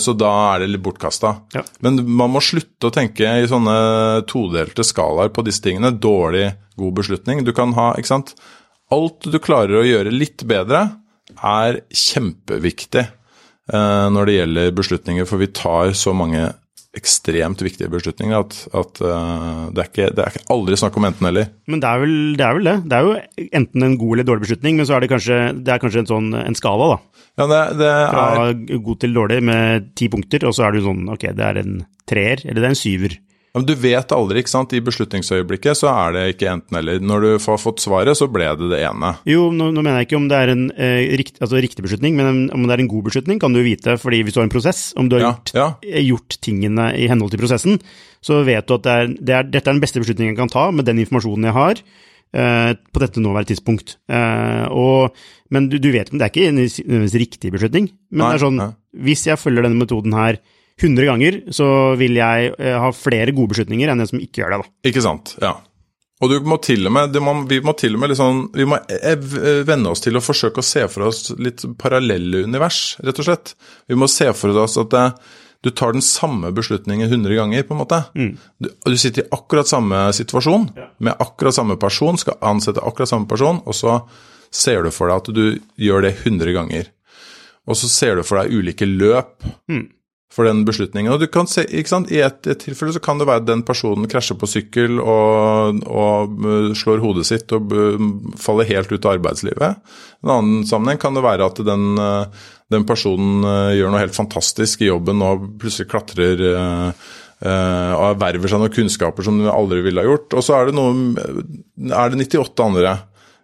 [0.01, 1.35] Så da er det litt bortkasta.
[1.53, 1.61] Ja.
[1.85, 5.93] Men man må slutte å tenke i sånne todelte skalaer på disse tingene.
[5.93, 6.49] Dårlig,
[6.81, 7.45] god beslutning.
[7.45, 8.33] Du kan ha, ikke sant
[8.95, 10.89] Alt du klarer å gjøre litt bedre,
[11.47, 16.49] er kjempeviktig eh, når det gjelder beslutninger, for vi tar så mange
[16.99, 21.07] ekstremt viktige beslutninger at, at eh, det, er ikke, det er ikke aldri snakk om
[21.07, 21.53] enten-eller.
[21.71, 22.77] Men det er, vel, det er vel det.
[22.91, 25.75] Det er jo enten en god eller dårlig beslutning, men så er det kanskje, det
[25.75, 27.25] er kanskje en sånn en skala, da.
[27.39, 30.83] Ja, det, det Fra er, god til dårlig med ti punkter, og så er det
[30.83, 33.15] jo sånn ok, det er en treer, eller det er en syver.
[33.55, 34.73] Men du vet aldri, ikke sant.
[34.77, 37.01] I beslutningsøyeblikket så er det ikke enten-eller.
[37.03, 39.15] Når du har fått svaret, så ble det det ene.
[39.27, 42.15] Jo, nå, nå mener jeg ikke om det er en eh, rikt, altså riktig beslutning,
[42.21, 44.53] men om det er en god beslutning, kan du vite, fordi hvis du har en
[44.55, 45.67] prosess, om du har Ja, gjort, ja.
[45.83, 47.81] eh, gjort tingene i henhold til prosessen,
[48.23, 50.53] så vet du at det er, det er, dette er den beste beslutningen jeg kan
[50.53, 53.97] ta med den informasjonen jeg har eh, på dette nåværende tidspunkt.
[54.13, 55.17] Eh, og,
[55.51, 58.61] men du, du vet det er ikke en riktig beslutning, men Nei, det er sånn,
[58.63, 58.71] nei.
[59.11, 60.39] hvis jeg følger denne metoden her
[60.81, 61.67] 100 ganger, så
[62.01, 64.73] vil jeg eh, ha flere gode beslutninger enn en som ikke gjør det, da.
[64.91, 65.35] Ikke sant.
[65.43, 65.59] Ja.
[66.21, 68.77] Og du må til og med, må, vi må til og med liksom, vi må
[69.65, 73.55] venne oss til å forsøke å se for oss litt parallelle univers, rett og slett.
[73.89, 75.07] Vi må se for oss at det,
[75.65, 78.03] du tar den samme beslutningen 100 ganger, på en måte.
[78.61, 80.69] Du, du sitter i akkurat samme situasjon,
[81.01, 83.97] med akkurat samme person, skal ansette akkurat samme person, og så
[84.53, 85.45] ser du for deg at du
[85.81, 86.93] gjør det 100 ganger.
[87.69, 89.41] Og så ser du for deg ulike løp
[90.31, 91.11] for den beslutningen.
[91.13, 93.65] Og du kan se, ikke sant, I et, et tilfelle så kan det være den
[93.67, 98.05] personen krasjer på sykkel og, og uh, slår hodet sitt og uh,
[98.39, 99.81] faller helt ut av arbeidslivet.
[100.23, 103.43] En annen sammenheng kan det være at den, uh, den personen
[103.75, 106.47] gjør noe helt fantastisk i jobben og plutselig klatrer
[107.41, 110.35] og erverver seg noen kunnskaper som du aldri ville ha gjort.
[110.37, 111.25] Og så er det, noe,
[111.89, 112.93] er det 98 andre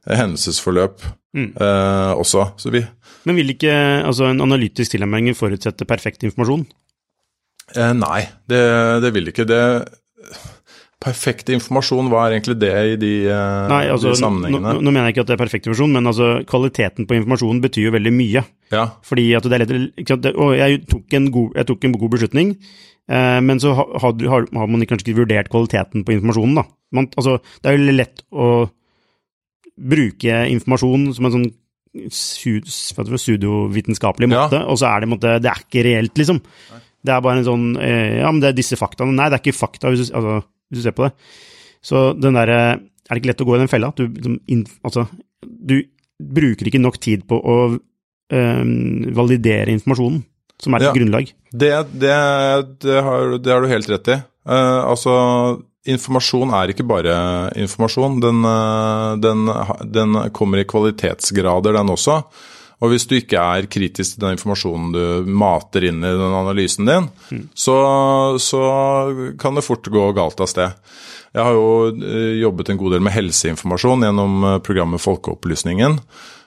[0.07, 1.03] hendelsesforløp
[1.37, 2.51] uh, også.
[2.61, 2.83] Så vi,
[3.27, 3.73] Men vil ikke
[4.07, 6.67] altså, en analytisk tilnærming forutsette perfekt informasjon?
[7.75, 8.62] Eh, nei, det,
[9.03, 9.49] det vil ikke.
[9.49, 9.62] Det
[11.07, 14.71] Perfekt informasjon, hva er egentlig det i de, eh, Nei, altså, de nå, sammenhengene?
[14.81, 17.85] nå mener jeg ikke at det er perfekt informasjon, men altså, kvaliteten på informasjonen betyr
[17.85, 18.43] jo veldig mye.
[18.73, 22.55] Ja, Fordi at det er lett, og jeg tok en god, tok en god beslutning,
[23.12, 26.62] eh, men så har, har har man kanskje ikke vurdert kvaliteten på informasjonen.
[26.62, 26.67] Da.
[26.97, 28.51] Man, altså, det er jo lett å
[29.77, 31.49] bruke informasjon som en sånn
[32.97, 33.13] hva heter
[34.35, 34.45] Ja.
[34.47, 36.41] måte, og så er det, måte, det er ikke reelt, liksom.
[37.07, 39.15] Det er bare en sånn eh, Ja, men det er disse faktaene.
[39.15, 41.13] Nei, det er ikke fakta, hvis du, altså, hvis du ser på det.
[41.87, 42.59] Så den derre
[43.07, 43.93] Er det ikke lett å gå i den fella?
[43.95, 44.41] Du, liksom,
[44.83, 45.05] altså,
[45.47, 45.77] du
[46.19, 47.57] bruker ikke nok tid på å
[48.35, 48.65] eh,
[49.15, 50.25] validere informasjonen,
[50.59, 50.93] som er et Ja.
[50.97, 51.31] grunnlag.
[51.53, 52.17] det, det,
[52.83, 54.17] det, har, det har du helt rett i.
[54.47, 55.13] Uh, altså,
[55.92, 57.16] informasjon er ikke bare
[57.59, 58.20] informasjon.
[58.25, 59.49] Den, eh, den,
[59.92, 62.20] den kommer i kvalitetsgrader, den også.
[62.85, 66.88] Og hvis du ikke er kritisk til den informasjonen du mater inn i den analysen
[66.88, 67.07] din,
[67.57, 67.77] så,
[68.42, 68.62] så
[69.40, 70.75] kan det fort gå galt av sted.
[71.37, 75.99] Jeg har jo eh, jobbet en god del med helseinformasjon gjennom eh, programmet Folkeopplysningen.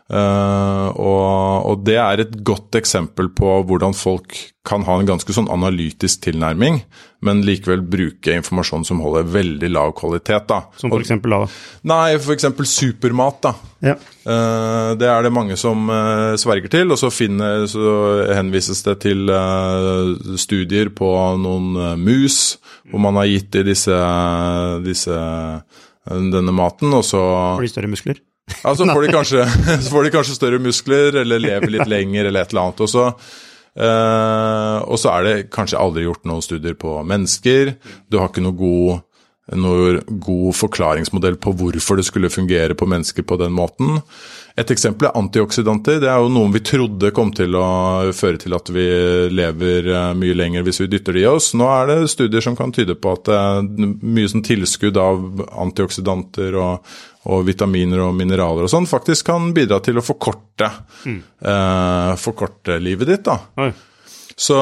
[0.10, 4.34] Eh, og, og det er et godt eksempel på hvordan folk
[4.66, 6.80] kan ha en ganske sånn analytisk tilnærming,
[7.26, 10.48] men likevel bruke informasjon som holder veldig lav kvalitet.
[10.50, 10.60] da.
[10.82, 11.40] Som for eksempel da.
[11.90, 12.48] Nei, f.eks.
[12.70, 13.42] supermat.
[13.46, 13.54] da.
[13.86, 13.96] Ja.
[14.26, 18.98] Uh, Det er det mange som uh, sverger til, og så, finner, så henvises det
[19.06, 19.30] til
[20.42, 22.58] studier på noen mus,
[22.90, 24.02] hvor man har gitt i disse,
[24.86, 25.22] disse,
[26.10, 27.22] denne maten, og så
[27.58, 28.22] For de større muskler.
[28.64, 29.46] Ja, så, får de kanskje,
[29.84, 32.84] så får de kanskje større muskler, eller lever litt lenger, eller et eller annet.
[32.86, 33.06] Og så,
[33.80, 37.76] eh, og så er det kanskje aldri gjort noen studier på mennesker.
[38.10, 39.06] Du har ikke noen god
[39.58, 44.02] noe god forklaringsmodell på hvorfor det skulle fungere på mennesker på den måten.
[44.60, 46.00] Et eksempel er antioksidanter.
[46.04, 48.88] Det er jo noen vi trodde kom til å føre til at vi
[49.32, 51.54] lever eh, mye lenger hvis vi dytter det i oss.
[51.58, 55.46] Nå er det studier som kan tyde på at det er mye sånn tilskudd av
[55.66, 56.92] antioksidanter og,
[57.28, 60.70] og vitaminer og mineraler og sånn faktisk kan bidra til å forkorte,
[61.04, 61.20] mm.
[61.44, 63.28] eh, forkorte livet ditt.
[63.28, 63.38] da.
[64.40, 64.60] Så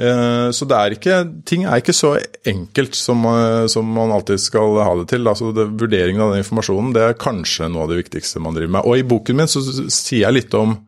[0.00, 2.14] Eh, så det er ikke, ting er ikke så
[2.48, 5.28] enkelt som, eh, som man alltid skal ha det til.
[5.28, 8.78] Altså det, vurderingen av den informasjonen det er kanskje noe av det viktigste man driver
[8.78, 8.88] med.
[8.88, 10.78] Og i boken min så sier jeg litt om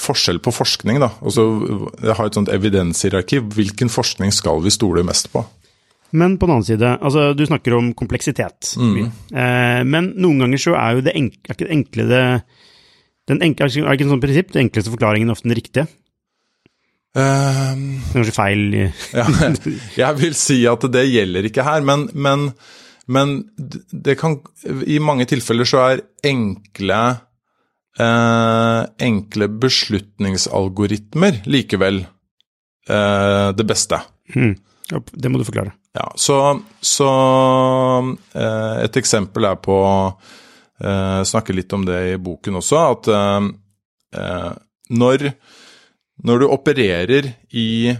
[0.00, 1.00] forskjell på forskning.
[1.00, 1.12] da.
[1.22, 1.46] Altså,
[2.02, 3.40] jeg har et sånt evidenshierarki.
[3.54, 5.44] Hvilken forskning skal vi stole mest på?
[6.14, 8.74] Men på den annen side, altså du snakker om kompleksitet.
[8.78, 9.10] Mm.
[9.34, 12.22] Eh, men noen ganger så er jo det enkle, er ikke det enkle det,
[13.30, 15.86] den enkle, er ikke en sånn prinsipp, den enkleste forklaringen ofte den riktige?
[17.14, 17.78] Uh,
[18.10, 18.62] Kanskje feil
[19.14, 19.24] ja,
[19.94, 22.48] Jeg vil si at det gjelder ikke her, men, men,
[23.06, 24.40] men det kan
[24.90, 26.98] I mange tilfeller så er enkle
[28.00, 34.00] eh, enkle beslutningsalgoritmer likevel eh, det beste.
[34.34, 34.54] Hmm.
[34.90, 35.74] Det må du forklare.
[35.94, 36.38] Ja, så,
[36.82, 37.10] så
[38.34, 39.78] eh, et eksempel er på
[40.74, 43.06] Snakke litt om det i boken også, at
[44.98, 45.22] når
[46.22, 47.94] når du opererer i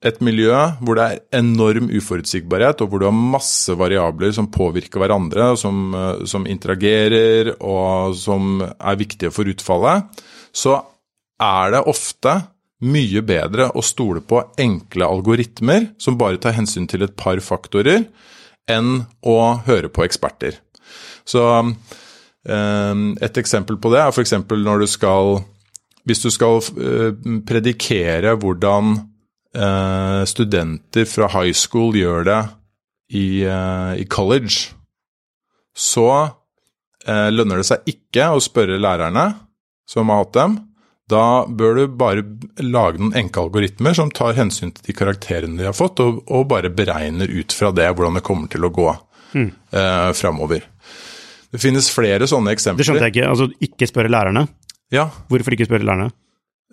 [0.00, 5.02] et miljø hvor det er enorm uforutsigbarhet, og hvor du har masse variabler som påvirker
[5.02, 10.08] hverandre, som, eh, som interagerer og som er viktige for utfallet,
[10.52, 10.78] så
[11.40, 12.38] er det ofte
[12.80, 18.06] mye bedre å stole på enkle algoritmer som bare tar hensyn til et par faktorer,
[18.70, 20.60] enn å høre på eksperter.
[21.28, 24.36] Så eh, et eksempel på det er f.eks.
[24.48, 25.40] når du skal
[26.08, 27.12] hvis du skal eh,
[27.46, 28.96] predikere hvordan
[29.54, 32.40] eh, studenter fra high school gjør det
[33.14, 34.74] i, eh, i college,
[35.76, 36.36] så
[37.00, 39.22] lønner det seg ikke å spørre lærerne
[39.88, 40.56] som har hatt dem.
[41.10, 42.24] Da bør du bare
[42.62, 46.48] lage noen enkle algoritmer som tar hensyn til de karakterene de har fått, og, og
[46.52, 48.88] bare beregner ut fra det hvordan det kommer til å gå
[49.34, 49.50] mm.
[49.74, 50.66] eh, framover.
[51.50, 52.84] Det finnes flere sånne eksempler.
[52.84, 53.30] Det skjønte jeg ikke.
[53.30, 54.46] Altså ikke spørre lærerne?
[54.94, 55.08] Ja.
[55.30, 56.12] Hvorfor ikke spørre lærerne?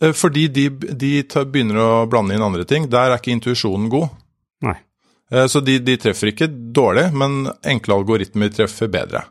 [0.02, 2.90] Eh, fordi de, de tar, begynner å blande inn andre ting.
[2.92, 4.12] Der er ikke intuisjonen god.
[4.66, 4.78] Nei.
[5.32, 9.26] Eh, så de, de, treffer ikke dårlig, men enkle algoritmer treffer bedre.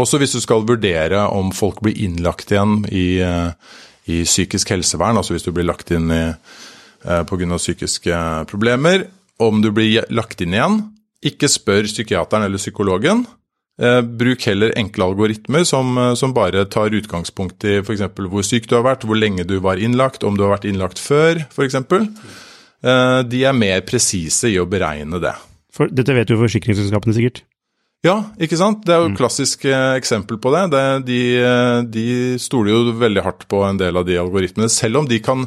[0.00, 3.78] Også hvis du skal vurdere om folk blir innlagt igjen i, eh,
[4.10, 6.22] i psykisk helsevern, altså hvis du blir lagt inn i,
[7.00, 7.56] pga.
[7.56, 8.16] psykiske
[8.50, 9.06] problemer,
[9.40, 10.80] om du blir lagt inn igjen,
[11.24, 13.22] ikke spør psykiateren eller psykologen,
[13.80, 18.02] Eh, bruk heller enkle algoritmer som, eh, som bare tar utgangspunkt i f.eks.
[18.28, 21.00] hvor syk du har vært, hvor lenge du var innlagt, om du har vært innlagt
[21.00, 21.78] før f.eks.
[21.80, 25.32] Eh, de er mer presise i å beregne det.
[25.72, 27.42] For dette vet jo forsikringsselskapene sikkert?
[28.06, 28.84] Ja, ikke sant.
[28.86, 29.20] Det er jo et mm.
[29.20, 30.62] klassisk eksempel på det.
[30.72, 31.20] det de,
[31.92, 32.06] de
[32.40, 35.44] stoler jo veldig hardt på en del av de algoritmene, selv om de kan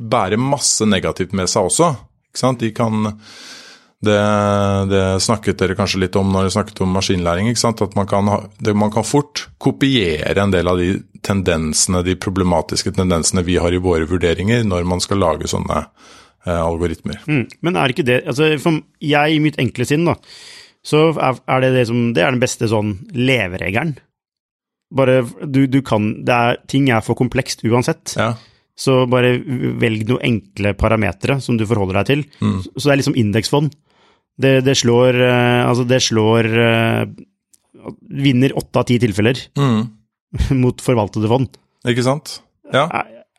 [0.00, 1.92] bære masse negativt med seg også.
[2.30, 2.62] Ikke sant?
[2.62, 3.10] De kan
[4.00, 4.16] det,
[4.88, 7.50] det, snakket dere kanskje litt om når dere snakket om maskinlæring.
[7.50, 7.82] ikke sant?
[7.84, 10.94] At man kan, det, man kan, fort kopiere en del av de
[11.26, 16.56] tendensene, de problematiske tendensene vi har i våre vurderinger når man skal lage sånne eh,
[16.62, 17.20] algoritmer.
[17.28, 20.16] Mm, men er ikke det altså Jeg, i mitt enkle sinn, da,
[20.86, 23.98] så er det det som Det er den beste sånn leveregelen.
[24.90, 28.16] Bare du, du kan det er, Ting er for komplekst uansett.
[28.16, 28.32] Ja.
[28.80, 29.36] Så bare
[29.80, 32.24] velg noen enkle parametere som du forholder deg til.
[32.40, 32.58] Mm.
[32.72, 33.74] Så det er liksom indeksfond.
[34.40, 37.02] Det, det, slår eh, Altså, det slår eh,
[38.24, 39.80] Vinner åtte av ti tilfeller mm.
[40.62, 41.60] mot forvaltede fond.
[41.88, 42.38] Ikke sant?
[42.72, 42.86] Ja.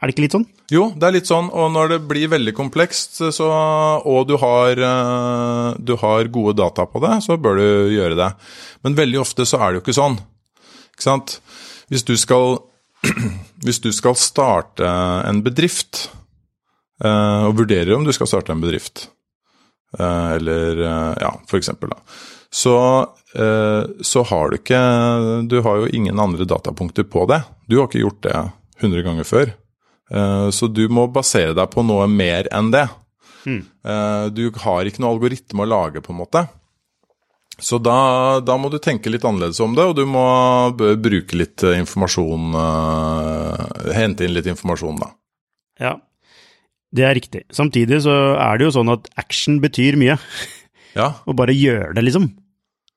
[0.01, 0.47] Er, det ikke litt sånn?
[0.73, 1.51] Jo, det er litt sånn.
[1.53, 3.49] Og når det blir veldig komplekst, så,
[4.01, 8.31] og du har, eh, du har gode data på det, så bør du gjøre det.
[8.81, 10.17] Men veldig ofte så er det jo ikke sånn.
[10.95, 11.37] Ikke sant?
[11.93, 12.57] Hvis du skal,
[13.65, 14.89] hvis du skal starte
[15.29, 16.09] en bedrift,
[17.01, 19.07] og vurderer om du skal starte en bedrift,
[19.99, 21.97] Eh, eller eh, ja, for eksempel, da.
[22.49, 22.99] Så,
[23.35, 24.79] eh, så har du ikke
[25.47, 27.41] Du har jo ingen andre datapunkter på det.
[27.67, 28.37] Du har ikke gjort det
[28.81, 29.53] 100 ganger før.
[30.11, 32.83] Så du må basere deg på noe mer enn det.
[33.47, 33.61] Mm.
[34.35, 36.41] Du har ikke noe algoritme å lage, på en måte.
[37.61, 40.25] Så da, da, må du tenke litt annerledes om det, og du må
[40.75, 42.57] bruke litt informasjon
[43.95, 45.11] Hente inn litt informasjon, da.
[45.79, 45.93] Ja,
[46.91, 47.45] det er riktig.
[47.55, 50.19] Samtidig så er det jo sånn at action betyr mye.
[50.91, 51.05] Ja.
[51.23, 52.25] Og bare gjør det, liksom.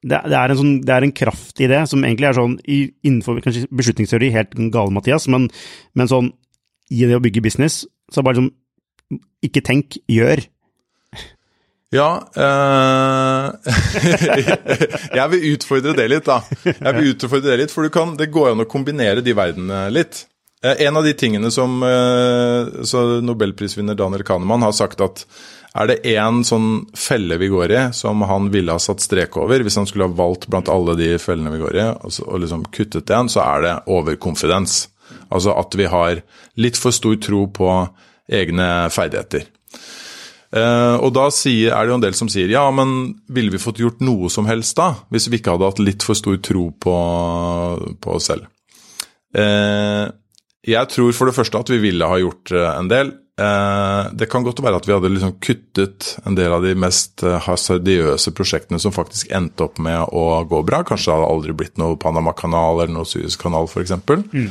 [0.03, 3.37] Det, det, er sånn, det, er en kraft i det som egentlig er sånn innenfor
[3.45, 5.47] kanskje beslutningsteori helt gal, Mathias, men,
[5.95, 6.33] men, sånn
[6.91, 8.53] i det å bygge business, så bare liksom
[9.45, 10.41] Ikke tenk, gjør.
[11.95, 13.73] Ja øh,
[15.19, 16.41] Jeg vil utfordre det litt, da.
[16.65, 20.25] Jeg vil utfordre Det litt, for kan, det går an å kombinere de verdenene litt.
[20.65, 25.27] Eh, en av de tingene som eh, nobelprisvinner Daniel Kahneman har sagt at
[25.75, 29.65] er det én sånn felle vi går i som han ville ha satt strek over,
[29.67, 32.63] hvis han skulle ha valgt blant alle de fellene vi går i, og, og liksom
[32.75, 34.85] kuttet en, så er det overkonfidens.
[35.31, 36.23] Altså at vi har
[36.61, 37.71] litt for stor tro på
[38.33, 39.49] egne ferdigheter.
[40.55, 43.81] Uh, og da er det jo en del som sier ja, men ville vi fått
[43.83, 46.95] gjort noe som helst da, hvis vi ikke hadde hatt litt for stor tro på,
[47.99, 48.47] på oss selv?
[49.35, 50.07] Uh,
[50.65, 53.13] jeg tror for det første at vi ville ha gjort uh, en del.
[54.15, 58.31] det kan godt være at vi hadde liksom kuttet en del av de mest hasardiøse
[58.31, 60.85] prosjektene som faktisk endte opp med å gå bra.
[60.87, 63.97] Kanskje det hadde aldri blitt noe Panama-kanal eller noe Suez-kanal f.eks.
[64.07, 64.47] Mm.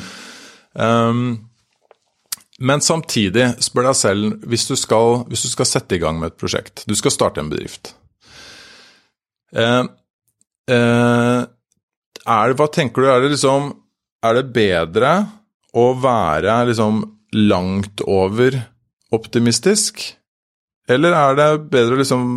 [0.73, 1.49] Um,
[2.63, 6.31] men samtidig, spør deg selv, hvis du, skal, hvis du skal sette i gang med
[6.31, 7.95] et prosjekt, du skal starte en bedrift
[9.53, 9.85] Uh,
[10.65, 11.43] uh,
[12.25, 13.67] er, Hva tenker du, er det liksom
[14.25, 15.11] Er det bedre
[15.77, 17.03] å være liksom
[17.37, 18.57] langt over
[19.13, 20.01] optimistisk,
[20.89, 22.27] eller er det bedre å liksom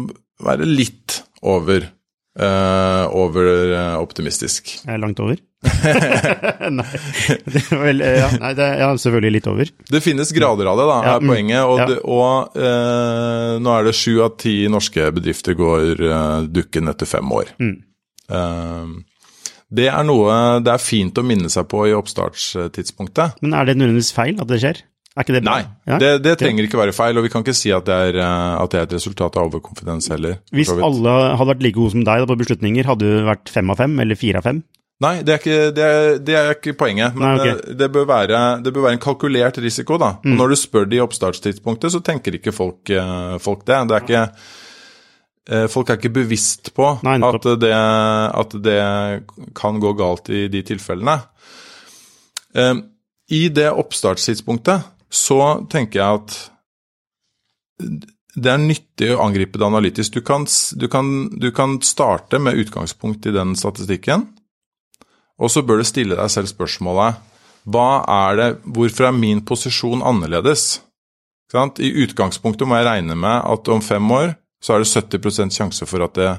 [0.44, 1.84] være litt over,
[2.38, 4.76] eh, over uh, optimistisk?
[4.86, 5.38] Er langt over.
[6.78, 6.86] nei,
[7.48, 9.72] det vel, ja, nei, det er ja, selvfølgelig litt over.
[9.90, 11.62] Det finnes grader av det, da, er mm, poenget.
[11.64, 11.88] Og, ja.
[11.90, 17.08] det, og uh, nå er det sju av ti norske bedrifter går eh, dukken etter
[17.08, 17.52] fem år.
[17.62, 17.76] Mm.
[18.36, 18.90] Eh,
[19.76, 23.40] det er noe det er fint å minne seg på i oppstartstidspunktet.
[23.42, 24.84] Men er det nødvendigvis feil at det skjer?
[25.16, 25.96] Det Nei, ja?
[25.96, 28.56] det, det, trenger ikke være feil, og vi kan ikke si at det er, eh,
[28.60, 30.42] at det er et resultat av overkonfidens heller.
[30.52, 33.78] Hvis alle hadde vært like gode som deg på beslutninger, hadde du vært fem av
[33.80, 34.58] fem eller fire av fem?
[35.06, 37.16] Nei, det er ikke, det er, det er ikke poenget.
[37.16, 37.54] Men Nei, okay.
[37.54, 39.96] Eh, det, bør være, det, bør være, en kalkulert risiko.
[40.00, 40.10] da.
[40.20, 40.34] Mm.
[40.34, 43.82] Og når du spør de i oppstartstidspunktet, så tenker ikke folk, eh, folk det.
[43.88, 44.28] Det er ikke
[45.70, 48.80] Folk er ikke bevisst på Nei, at, det, at, det,
[49.54, 51.14] kan gå galt i de tilfellene.
[53.30, 55.40] I det oppstartstidspunktet så
[55.70, 56.36] tenker jeg at
[58.36, 60.18] det er nyttig å angripe det analytisk.
[60.18, 60.44] Du kan,
[60.76, 64.26] du, kan, du kan starte med utgangspunkt i den statistikken.
[65.40, 67.22] Og så bør du stille deg selv spørsmålet
[67.66, 70.82] hva er det, Hvorfor er min posisjon annerledes?
[71.82, 74.90] I utgangspunktet må jeg regne med at om fem år så er det
[75.22, 76.30] 70% sjanse for at det,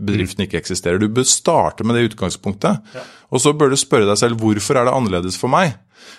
[0.00, 1.00] bedriften ikke eksisterer.
[1.00, 2.80] Du bør starte med det utgangspunktet.
[2.94, 3.06] Ja.
[3.32, 5.74] Og så bør du spørre deg selv hvorfor er det annerledes for meg?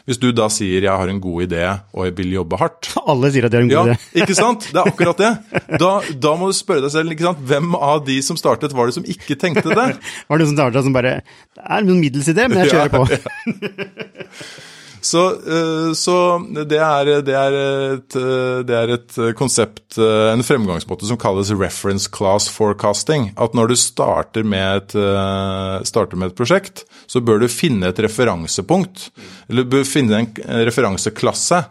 [0.08, 3.32] Hvis du da sier 'jeg har en god idé og jeg vil jobbe hardt' Alle
[3.32, 3.98] sier at de har en god ja, idé.
[4.22, 4.68] ikke sant?
[4.72, 5.38] Det er akkurat det.
[5.84, 9.04] Da, da, må du spørre deg selv hvem av de som startet, var det som
[9.04, 9.88] ikke tenkte det?
[10.28, 11.22] var det noen som startet som bare
[11.56, 13.08] 'Det er en middels idé, men jeg kjører på'.
[15.04, 16.16] Så, eh, så
[16.54, 18.16] det, er, det, er et,
[18.64, 23.34] det, er, et, konsept, eh, en fremgangsmåte, som kalles reference class forecasting.
[23.36, 27.92] At når du starter med et, eh, starter med et prosjekt, så bør du finne
[27.92, 29.10] et referansepunkt.
[29.50, 30.32] Eller du bør finne en
[30.70, 31.66] referanseklasse.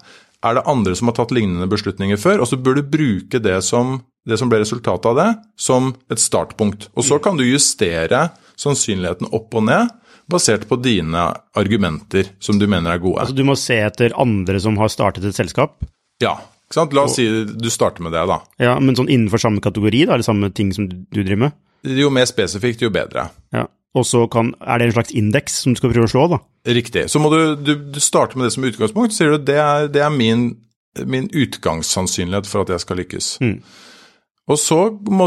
[0.45, 2.45] Er det andre som har tatt lignende beslutninger før?
[2.45, 6.21] Og så bør du bruke det som, det som ble resultatet av det, som et
[6.21, 6.91] startpunkt.
[6.93, 8.27] Og så kan du justere
[8.61, 9.89] sannsynligheten opp og ned
[10.33, 11.27] basert på dine
[11.59, 13.21] argumenter som du mener er gode.
[13.23, 15.79] Altså Du må se etter andre som har startet et selskap?
[16.23, 16.39] Ja.
[16.67, 16.97] ikke sant?
[16.97, 18.41] La oss si du starter med det, da.
[18.63, 20.17] Ja, Men sånn innenfor samme kategori, da?
[20.17, 21.61] Eller samme ting som du driver med?
[21.83, 23.29] Jo mer spesifikt, jo bedre.
[23.55, 23.67] Ja.
[23.93, 26.39] Og så kan, er det en slags indeks som du skal prøve å slå, da?
[26.73, 27.09] Riktig.
[27.13, 29.13] Så må du, du, du starte med det som utgangspunkt.
[29.17, 30.47] sier du det er, det er min,
[31.05, 33.33] min, utgangssannsynlighet for at jeg skal lykkes.
[33.45, 33.59] Mm.
[34.53, 34.79] Og så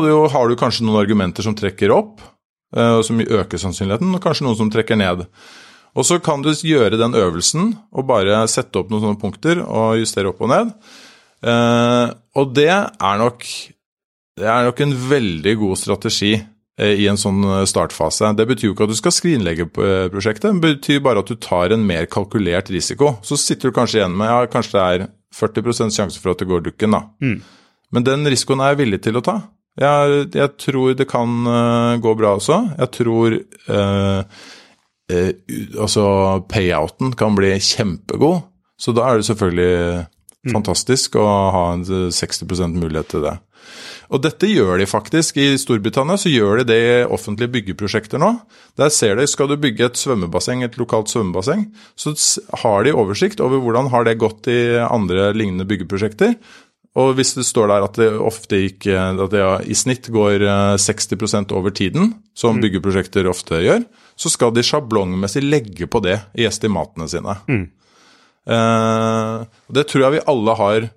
[0.10, 2.24] jo, har du kanskje noen argumenter som trekker opp.
[2.74, 5.26] Eh, som øker sannsynligheten, og kanskje noen som trekker ned.
[5.96, 10.02] Og så kan du gjøre den øvelsen og bare sette opp noen sånne punkter og
[10.02, 10.74] justere opp og ned.
[11.46, 13.46] Eh, og det er nok,
[14.36, 18.34] det er nok en veldig god strategi eh, i en sånn startfase.
[18.36, 21.72] Det betyr jo ikke at du skal skrinlegge prosjektet, det betyr bare at du tar
[21.72, 23.16] en mer kalkulert risiko.
[23.24, 26.50] Så sitter du kanskje igjen med ja, kanskje det er 40% sjanse for at det
[26.50, 27.06] går dukken, da.
[27.24, 27.40] Mm.
[27.96, 29.40] Men den risikoen er jeg villig til å ta.
[29.76, 32.62] Jeg, jeg tror det kan uh, gå bra også.
[32.80, 34.20] Jeg tror uh,
[35.12, 35.32] uh,
[35.84, 36.06] altså
[36.52, 38.46] payouten kan bli kjempegod.
[38.80, 40.06] Så da er det selvfølgelig
[40.48, 40.54] mm.
[40.54, 43.38] fantastisk å ha en 60 mulighet til det.
[44.14, 45.40] Og dette gjør de faktisk.
[45.42, 48.32] I Storbritannia så gjør de det i offentlige byggeprosjekter nå.
[48.80, 51.66] Der ser de, Skal du bygge et svømmebasseng, et lokalt svømmebasseng,
[51.98, 52.14] så
[52.62, 56.36] har de oversikt over hvordan har det gått i andre lignende byggeprosjekter.
[56.96, 60.46] Og hvis det står der at det ofte gikk, at det i snitt går
[60.80, 62.62] 60 eh, over tiden, som mm.
[62.64, 63.84] byggeprosjekter ofte gjør,
[64.16, 67.36] så skal de sjablongmessig legge på det i estimatene sine.
[67.52, 67.66] Mm.
[68.48, 69.42] Eh,
[69.76, 70.88] det tror jeg vi alle har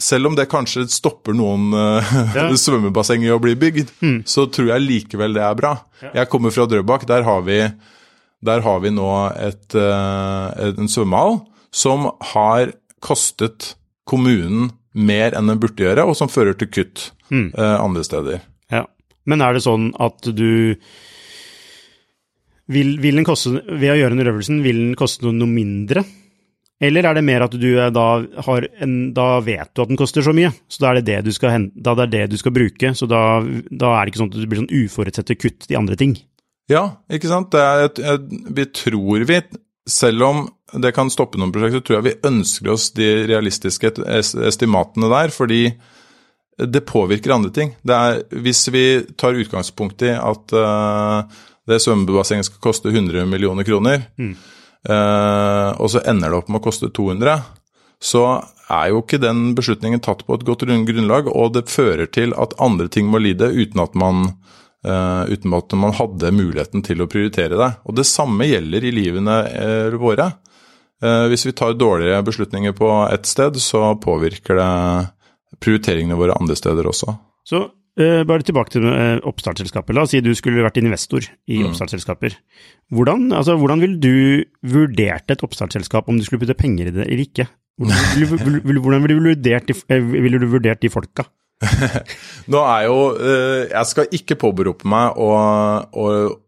[0.00, 2.48] selv om det kanskje stopper noen uh, Ja.
[2.64, 3.92] svømmebasseng i å bli bygd,
[4.28, 5.74] så tror jeg likevel det er bra.
[6.00, 7.06] Jeg kommer fra Drøbak.
[7.08, 7.60] Der har vi,
[8.40, 12.72] der har vi nå et, eh, en svømmehall som har
[13.04, 13.74] kostet
[14.08, 18.42] kommunen mer enn den burde gjøre, og som fører til kutt eh, andre steder.
[18.72, 18.86] Ja.
[19.28, 20.74] Men er det sånn at du
[22.70, 26.04] vil, vil den koste, Ved å gjøre den øvelsen, vil den koste noe, mindre?
[26.80, 28.06] Eller er det mer at du er da,
[28.46, 31.18] har en, da vet du at den koster så mye, så da er det det
[31.28, 33.24] du skal, da det er det du skal bruke, så da,
[33.68, 36.16] da er det ikke sånn at det blir sånn uforutsette kutt i andre ting?
[36.70, 37.50] Ja, ikke sant.
[37.52, 39.40] Det er et, et, vi tror vi,
[39.90, 40.42] selv om
[40.78, 43.92] det kan stoppe noen prosjekter, tror jeg vi ønsker oss de realistiske
[44.46, 45.62] estimatene der, fordi
[46.60, 47.72] det påvirker andre ting.
[47.82, 48.84] Det er, hvis vi
[49.18, 51.22] tar utgangspunkt i at uh,
[51.70, 56.64] det svømmebassenget skal koste 100 millioner kroner, eh, og så ender det opp med å
[56.64, 57.36] koste 200,
[58.02, 58.24] så
[58.72, 62.56] er jo ikke den beslutningen tatt på et godt grunnlag, og det fører til at
[62.58, 64.32] andre ting må lide uten at man
[64.80, 67.66] Uh, uten at man hadde muligheten til å prioritere det.
[67.84, 69.34] Og det samme gjelder i livene
[70.00, 70.30] våre.
[71.02, 74.70] Eh, hvis vi tar dårlige beslutninger på ett sted, så påvirker det
[75.60, 77.14] prioriteringene våre andre steder også.
[77.48, 77.62] Så
[77.98, 79.94] eh, bare tilbake til eh, oppstartsselskapet.
[79.96, 82.36] La oss si du skulle vært investor i oppstartsselskaper.
[82.92, 87.06] Hvordan, altså, hvordan ville du vurdert et oppstartsselskap om du skulle putte penger i det
[87.06, 87.48] eller ikke?
[87.80, 91.24] Hvordan ville du, vil- vil- vil, eh, ville du vurdert de folka?
[92.50, 95.26] Nå er jo eh, Jeg skal ikke påberope meg å,
[95.92, 96.06] å,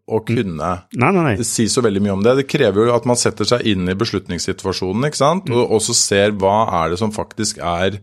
[0.09, 1.35] å kunne Nei, nei, nei.
[1.45, 2.33] si så veldig mye om det.
[2.41, 5.53] Det krever jo at man setter seg inn i beslutningssituasjonen, ikke sant?
[5.53, 8.01] og også ser hva er det som faktisk er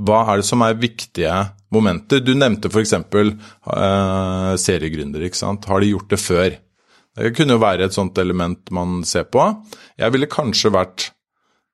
[0.00, 1.32] hva er det som er viktige
[1.72, 2.22] momenter?
[2.24, 2.94] Du nevnte f.eks.
[2.96, 5.28] Uh, seriegründere.
[5.28, 5.68] ikke sant?
[5.68, 6.56] Har de gjort det før?
[7.12, 9.44] Det kunne jo være et sånt element man ser på.
[10.00, 11.10] Jeg ville kanskje vært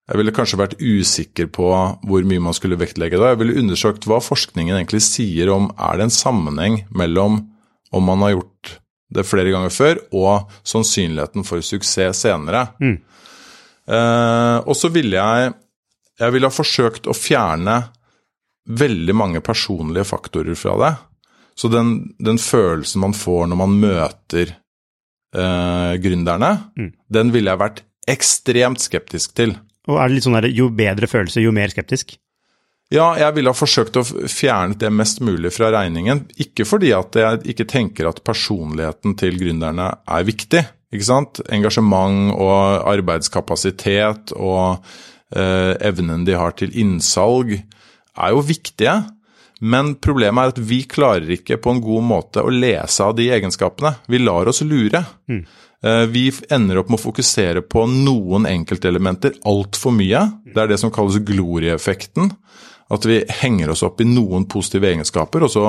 [0.09, 1.69] jeg ville kanskje vært usikker på
[2.09, 3.33] hvor mye man skulle vektlegge det.
[3.35, 7.43] Jeg ville undersøkt hva forskningen egentlig sier om er det en sammenheng mellom
[7.93, 8.79] om man har gjort
[9.13, 12.67] det flere ganger før, og sannsynligheten for suksess senere.
[13.89, 15.55] Eh, og så ville jeg
[16.19, 17.93] Jeg ville ha forsøkt å fjerne
[18.67, 20.91] veldig mange personlige faktorer fra det.
[21.55, 26.51] Så den, den følelsen man får når man møter eh, gründerne,
[27.07, 29.55] den ville jeg vært ekstremt skeptisk til.
[29.89, 32.19] Og er det litt sånn der, jo bedre følelse, jo mer skeptisk?
[32.93, 36.23] Ja, jeg ville ha forsøkt å fjerne det mest mulig fra regningen.
[36.41, 40.63] Ikke fordi at jeg ikke tenker at personligheten til gründerne er viktig.
[40.93, 41.43] ikke sant?
[41.53, 44.81] Engasjement og arbeidskapasitet og
[45.37, 48.97] eh, evnen de har til innsalg er jo viktige.
[49.61, 53.29] Men problemet er at vi klarer ikke på en god måte å lese av de
[53.35, 53.99] egenskapene.
[54.09, 55.05] Vi lar oss lure.
[55.29, 55.45] Eh,
[55.83, 60.25] Vi ender opp med å fokusere på noen enkeltelementer altfor mye.
[60.51, 62.33] Det er det som kalles glorieeffekten.
[62.91, 65.69] At vi henger oss opp i noen positive egenskaper, og så,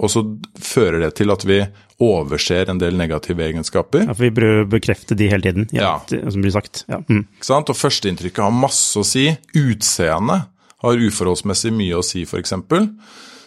[0.00, 0.22] og så
[0.62, 1.58] fører det til at vi
[2.00, 4.06] overser en del negative egenskaper.
[4.06, 5.98] Ja, for vi prøver å bekrefte de hele tiden, Ja.
[6.08, 6.22] ja.
[6.30, 6.84] som blir sagt.
[6.88, 7.02] Ja.
[7.10, 7.26] Mm.
[7.36, 7.68] Ikke sant?
[7.74, 9.26] Og førsteinntrykket har masse å si.
[9.58, 10.46] Utseendet
[10.80, 12.54] har uforholdsmessig mye å si, f.eks.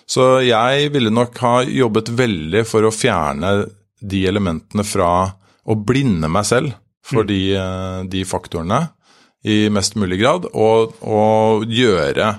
[0.06, 3.56] Så jeg ville nok ha jobbet veldig for å fjerne
[4.04, 5.10] de elementene fra
[5.64, 8.86] å blinde meg selv for de, eh, de faktorene
[9.44, 12.30] i mest mulig grad, og, og gjøre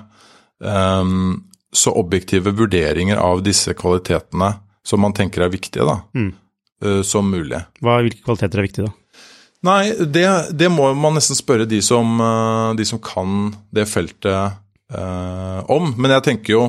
[0.57, 4.55] um, så objektive vurderinger av disse kvalitetene
[4.85, 7.61] som man tenker er viktige, da, eh, som mulig.
[7.81, 9.27] Hva, hvilke kvaliteter er viktige, da?
[9.65, 12.19] Nei, det, det må man nesten spørre de som,
[12.77, 14.57] de som kan det feltet
[14.93, 15.87] eh, om.
[15.97, 16.65] Men jeg tenker jo,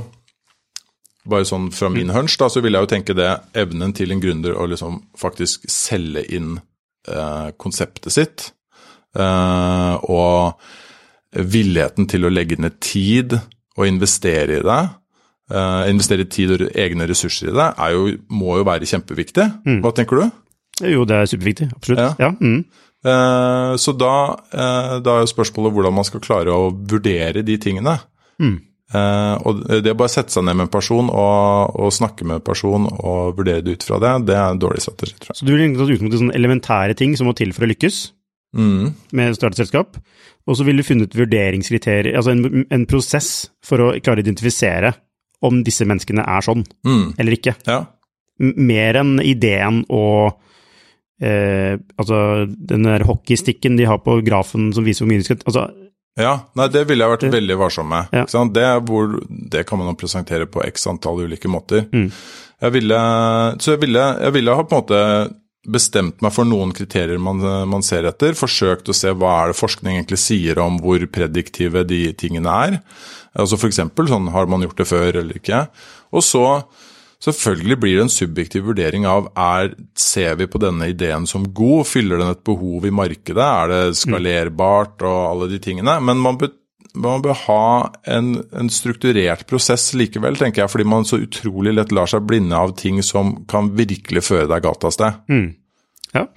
[1.29, 4.21] bare sånn fra min hunch, da, så vil jeg jo tenke det evnen til en
[4.23, 6.57] gründer å liksom faktisk selge inn
[7.09, 8.53] eh, konseptet sitt.
[9.17, 10.55] eh, og
[11.37, 13.35] villigheten til å legge ned tid
[13.77, 14.81] og investere i det.
[15.51, 19.45] eh, investere tid og egne ressurser i det er jo, må jo være kjempeviktig.
[19.85, 20.31] Hva tenker du?
[20.83, 22.01] Jo, det er superviktig, absolutt.
[22.01, 22.15] Ja.
[22.19, 22.31] Ja.
[22.41, 22.65] mm.
[23.07, 24.15] Eh, Så da,
[24.53, 27.99] eh, da er jo spørsmålet hvordan man skal klare å vurdere de tingene.
[28.95, 32.37] Eh, Og det å bare sette seg ned med en person og, og snakke med
[32.39, 35.41] en person og vurdere det ut fra det, det er en dårlig strategi, tror jeg.
[35.41, 37.73] Så du vil egentlig ta utgangspunkt i sånne elementære ting som må til for å
[37.73, 38.13] lykkes
[38.57, 38.95] Mm.
[39.13, 39.97] med å starte et selskap,
[40.47, 44.95] og så vil du funnet vurderingskriterier, altså en, en prosess for å klare å identifisere
[45.45, 47.11] om disse menneskene er sånn Mm.
[47.19, 47.57] eller ikke.
[47.67, 47.83] Ja.
[48.39, 50.39] Mer enn ideen og
[51.21, 55.43] eh, altså den der hockeystikken de har på grafen som viser hvor mye de skal
[55.45, 55.67] Altså,
[56.17, 56.35] ja.
[56.57, 58.13] Nei, det ville jeg vært veldig varsom med.
[58.15, 58.45] Ja.
[58.53, 61.89] Det, hvor, det kan man jo presentere på x antall ulike måter.
[62.63, 63.01] Jeg ville,
[63.61, 65.03] så jeg ville, jeg ville ha på en måte
[65.67, 68.37] bestemt meg for noen kriterier man, man, ser etter.
[68.39, 72.79] Forsøkt å se hva er det forskning egentlig sier om hvor prediktive de tingene er.
[73.37, 73.83] Altså F.eks.
[73.83, 75.67] sånn har man gjort det før eller ikke.
[76.17, 76.45] Og så
[77.23, 81.87] selvfølgelig blir det en subjektiv vurdering av er, ser vi på denne ideen som god,
[81.89, 85.97] fyller den et behov i markedet, er det skalerbart og alle de tingene.
[86.05, 86.53] Men man bør,
[86.97, 87.65] man bør ha
[88.17, 92.57] en, en, strukturert prosess likevel, tenker jeg, fordi man så utrolig lett lar seg blinde
[92.57, 95.21] av ting som kan virkelig føre deg galt av sted.
[95.33, 95.51] Mm.
[96.15, 96.29] Ja.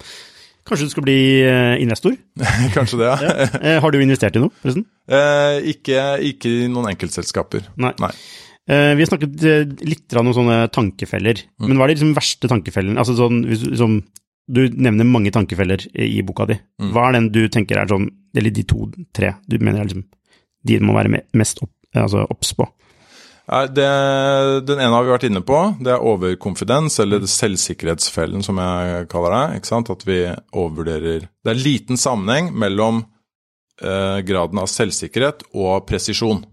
[0.70, 2.14] Kanskje du skal bli eh, investor?
[2.76, 3.16] Kanskje det, ja.
[3.26, 3.48] ja.
[3.58, 4.84] Eh, har du investert i noe, forresten?
[5.10, 7.64] Eh, ikke, ikke i noen enkeltselskaper.
[7.80, 7.90] Nei.
[8.02, 8.12] Nei.
[8.70, 11.66] Eh, vi har snakket eh, litt om sånne tankefeller, mm.
[11.66, 13.00] men hva er de liksom verste tankefellene?
[13.02, 13.96] Altså sånn, liksom,
[14.50, 16.58] du nevner mange tankefeller i boka di.
[16.82, 16.92] Mm.
[16.94, 18.06] Hva er den du tenker er sånn,
[18.36, 20.06] eller de to-tre du mener er liksom
[20.68, 22.26] de må være mest obs altså
[22.58, 22.66] på?
[23.74, 23.86] Det,
[24.62, 25.58] den ene har vi vært inne på.
[25.82, 29.58] Det er overkonfidens, eller selvsikkerhetsfellen, som jeg kaller det.
[29.58, 29.90] ikke sant?
[29.90, 30.20] At vi
[30.52, 33.02] overvurderer Det er liten sammenheng mellom
[33.82, 36.44] eh, graden av selvsikkerhet og presisjon.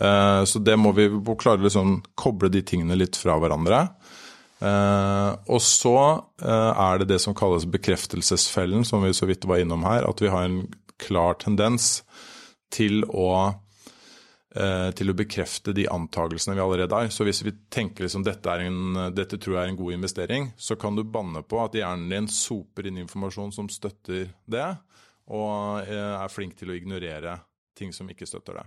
[0.00, 3.82] Eh, så det må vi klare å liksom koble de tingene litt fra hverandre.
[4.60, 5.96] Eh, og så
[6.42, 10.08] eh, er det det som kalles bekreftelsesfellen, som vi så vidt var innom her.
[10.08, 10.62] At vi har en
[11.00, 12.00] klar tendens
[12.72, 13.56] til å
[14.50, 17.10] til å bekrefte de antakelsene vi allerede har.
[17.14, 18.56] Så hvis vi tenker liksom dette,
[19.14, 22.26] dette tror jeg er en god investering, så kan du banne på at hjernen din
[22.34, 24.66] soper inn informasjon som støtter det,
[25.30, 27.36] og er flink til å ignorere
[27.78, 28.66] ting som ikke støtter det.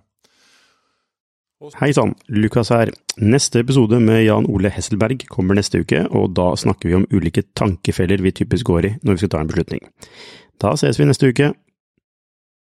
[1.72, 2.90] Hei sann, Lukas her.
[3.24, 7.46] Neste episode med Jan Ole Hesselberg kommer neste uke, og da snakker vi om ulike
[7.56, 9.86] tankefeller vi typisk går i når vi skal ta en beslutning.
[10.60, 11.54] Da ses vi neste uke.